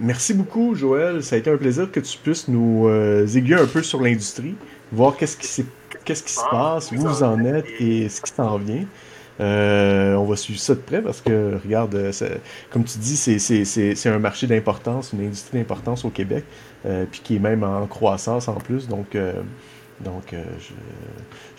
merci 0.00 0.34
beaucoup, 0.34 0.74
Joël. 0.74 1.22
Ça 1.22 1.36
a 1.36 1.38
été 1.38 1.48
un 1.48 1.56
plaisir 1.56 1.88
que 1.92 2.00
tu 2.00 2.18
puisses 2.18 2.48
nous 2.48 2.90
aiguiller 2.90 3.54
un 3.54 3.66
peu 3.66 3.84
sur 3.84 4.00
l'industrie, 4.00 4.56
voir 4.90 5.16
qu'est-ce 5.16 5.36
qui 5.36 5.46
s'est 5.46 5.66
qu'est-ce 6.04 6.22
qui 6.22 6.32
se 6.32 6.40
ah, 6.44 6.50
passe, 6.50 6.92
où 6.92 6.96
vous 6.96 7.22
en 7.22 7.44
êtes 7.44 7.66
et 7.78 8.08
ce 8.08 8.20
qui 8.20 8.32
s'en 8.32 8.58
vient? 8.58 8.86
Euh, 9.40 10.14
on 10.16 10.24
va 10.24 10.36
suivre 10.36 10.60
ça 10.60 10.74
de 10.74 10.80
près 10.80 11.00
parce 11.00 11.22
que, 11.22 11.58
regarde, 11.64 11.94
euh, 11.94 12.12
comme 12.70 12.84
tu 12.84 12.98
dis, 12.98 13.16
c'est 13.16 14.08
un 14.08 14.18
marché 14.18 14.46
d'importance, 14.46 15.12
une 15.14 15.24
industrie 15.24 15.58
d'importance 15.58 16.04
au 16.04 16.10
Québec, 16.10 16.44
euh, 16.84 17.06
puis 17.10 17.20
qui 17.24 17.36
est 17.36 17.40
même 17.40 17.62
en 17.62 17.86
croissance 17.86 18.48
en 18.48 18.54
plus. 18.54 18.86
Donc, 18.86 19.16
donc 20.00 20.34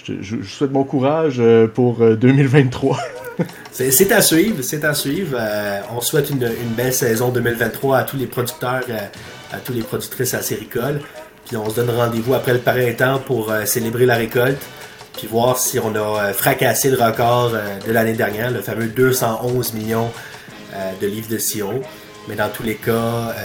je, 0.03 0.13
je, 0.21 0.43
souhaite 0.43 0.71
bon 0.71 0.83
courage 0.83 1.41
pour 1.73 2.05
2023. 2.15 2.99
c'est 3.71 4.11
à 4.11 4.21
suivre, 4.21 4.61
c'est 4.61 4.83
à 4.83 4.93
suivre. 4.93 5.39
on 5.91 6.01
souhaite 6.01 6.29
une, 6.29 6.43
une, 6.43 6.73
belle 6.75 6.93
saison 6.93 7.29
2023 7.29 7.97
à 7.97 8.03
tous 8.03 8.17
les 8.17 8.27
producteurs, 8.27 8.83
à 9.51 9.57
tous 9.57 9.73
les 9.73 9.81
productrices 9.81 10.35
acéricoles 10.35 11.01
on 11.57 11.69
se 11.69 11.75
donne 11.75 11.89
rendez-vous 11.89 12.33
après 12.33 12.53
le 12.53 12.59
printemps 12.59 13.19
pour 13.19 13.51
euh, 13.51 13.65
célébrer 13.65 14.05
la 14.05 14.15
récolte. 14.15 14.61
Puis 15.17 15.27
voir 15.27 15.57
si 15.57 15.79
on 15.79 15.93
a 15.95 15.99
euh, 15.99 16.33
fracassé 16.33 16.89
le 16.89 17.01
record 17.01 17.51
euh, 17.53 17.79
de 17.85 17.91
l'année 17.91 18.13
dernière, 18.13 18.51
le 18.51 18.61
fameux 18.61 18.87
211 18.87 19.73
millions 19.73 20.11
de 21.01 21.05
livres 21.05 21.27
de 21.29 21.37
sirop. 21.37 21.81
Mais 22.29 22.35
dans 22.35 22.47
tous 22.47 22.63
les 22.63 22.75
cas, 22.75 23.35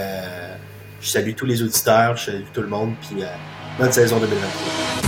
je 1.01 1.09
salue 1.09 1.33
tous 1.35 1.45
les 1.45 1.61
auditeurs, 1.61 2.17
je 2.17 2.27
salue 2.27 2.45
tout 2.55 2.63
le 2.63 2.69
monde, 2.69 2.95
puis 3.01 3.25
bonne 3.81 3.91
saison 3.91 4.21
2023. 4.21 5.07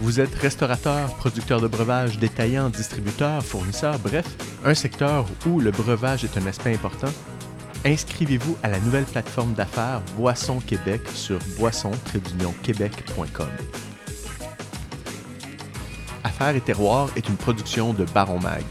Vous 0.00 0.20
êtes 0.20 0.34
restaurateur, 0.36 1.14
producteur 1.16 1.60
de 1.60 1.66
breuvages, 1.66 2.18
détaillant, 2.18 2.70
distributeur, 2.70 3.44
fournisseur, 3.44 3.98
bref, 3.98 4.24
un 4.64 4.74
secteur 4.74 5.26
où 5.46 5.60
le 5.60 5.70
breuvage 5.70 6.24
est 6.24 6.38
un 6.38 6.46
aspect 6.46 6.72
important 6.72 7.12
Inscrivez-vous 7.86 8.56
à 8.62 8.68
la 8.70 8.80
nouvelle 8.80 9.04
plateforme 9.04 9.52
d'affaires 9.52 10.00
Boisson 10.16 10.58
Québec 10.58 11.02
sur 11.14 11.38
boisson-québec.com. 11.58 13.48
Affaires 16.24 16.56
et 16.56 16.62
terroirs 16.62 17.10
est 17.14 17.28
une 17.28 17.36
production 17.36 17.92
de 17.92 18.06
Baron 18.06 18.40
Mag. 18.40 18.64